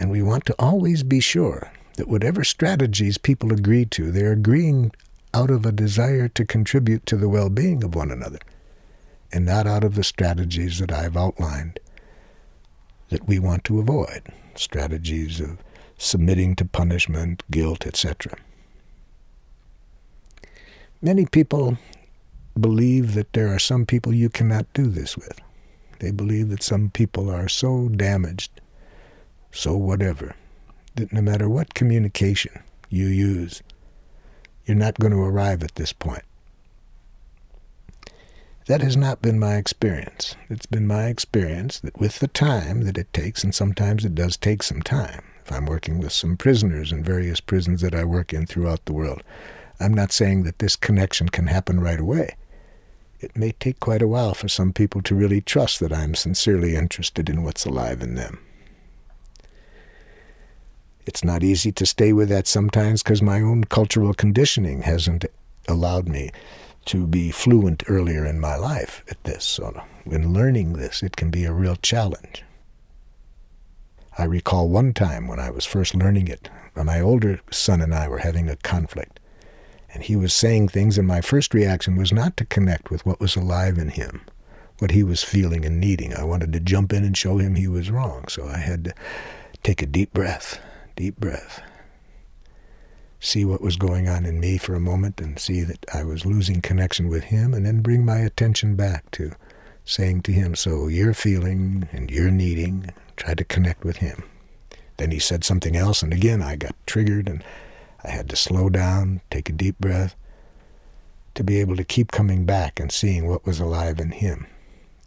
[0.00, 4.92] And we want to always be sure that whatever strategies people agree to, they're agreeing
[5.34, 8.40] out of a desire to contribute to the well being of one another,
[9.32, 11.78] and not out of the strategies that I've outlined
[13.08, 14.22] that we want to avoid
[14.54, 15.58] strategies of
[15.98, 18.36] submitting to punishment, guilt, etc.
[21.00, 21.78] Many people
[22.58, 25.40] believe that there are some people you cannot do this with.
[26.00, 28.60] They believe that some people are so damaged,
[29.52, 30.34] so whatever,
[30.96, 33.62] that no matter what communication you use,
[34.72, 36.22] you're not going to arrive at this point.
[38.68, 40.34] That has not been my experience.
[40.48, 44.38] It's been my experience that with the time that it takes, and sometimes it does
[44.38, 48.32] take some time, if I'm working with some prisoners in various prisons that I work
[48.32, 49.22] in throughout the world,
[49.78, 52.34] I'm not saying that this connection can happen right away.
[53.20, 56.76] It may take quite a while for some people to really trust that I'm sincerely
[56.76, 58.38] interested in what's alive in them.
[61.04, 65.24] It's not easy to stay with that sometimes because my own cultural conditioning hasn't
[65.68, 66.30] allowed me
[66.86, 69.44] to be fluent earlier in my life at this.
[69.44, 72.44] So in learning this, it can be a real challenge.
[74.18, 78.08] I recall one time when I was first learning it, my older son and I
[78.08, 79.20] were having a conflict.
[79.94, 83.20] And he was saying things, and my first reaction was not to connect with what
[83.20, 84.22] was alive in him,
[84.78, 86.14] what he was feeling and needing.
[86.14, 88.26] I wanted to jump in and show him he was wrong.
[88.28, 88.94] So I had to
[89.62, 90.58] take a deep breath,
[90.96, 91.62] deep breath,
[93.20, 96.26] see what was going on in me for a moment and see that I was
[96.26, 99.32] losing connection with him, and then bring my attention back to
[99.84, 104.24] saying to him, So you're feeling and you're needing, try to connect with him.
[104.96, 107.42] Then he said something else, and again I got triggered, and
[108.04, 110.14] I had to slow down, take a deep breath,
[111.34, 114.46] to be able to keep coming back and seeing what was alive in him.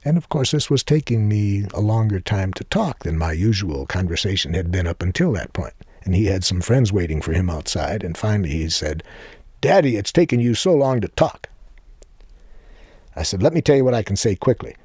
[0.05, 3.87] And of course, this was taking me a longer time to talk than my usual
[3.87, 5.73] conversation had been up until that point.
[6.03, 9.01] And he had some friends waiting for him outside, and finally he said,
[9.61, 11.49] Daddy, it's taken you so long to talk.
[13.15, 14.75] I said, Let me tell you what I can say quickly.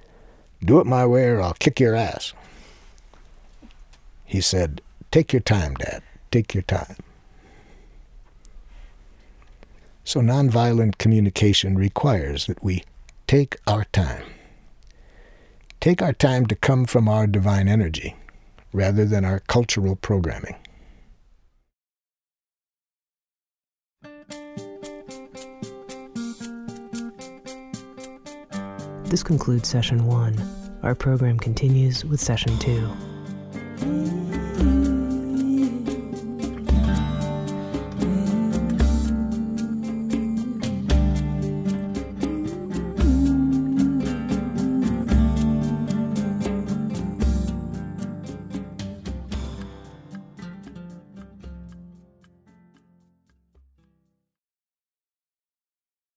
[0.65, 2.33] Do it my way or I'll kick your ass.
[4.25, 4.81] He said,
[5.11, 6.03] Take your time, Dad.
[6.31, 6.97] Take your time.
[10.05, 12.85] So, nonviolent communication requires that we
[13.27, 14.25] take our time.
[15.81, 18.15] Take our time to come from our divine energy
[18.75, 20.57] rather than our cultural programming.
[29.05, 30.39] This concludes session one.
[30.83, 34.20] Our program continues with session two.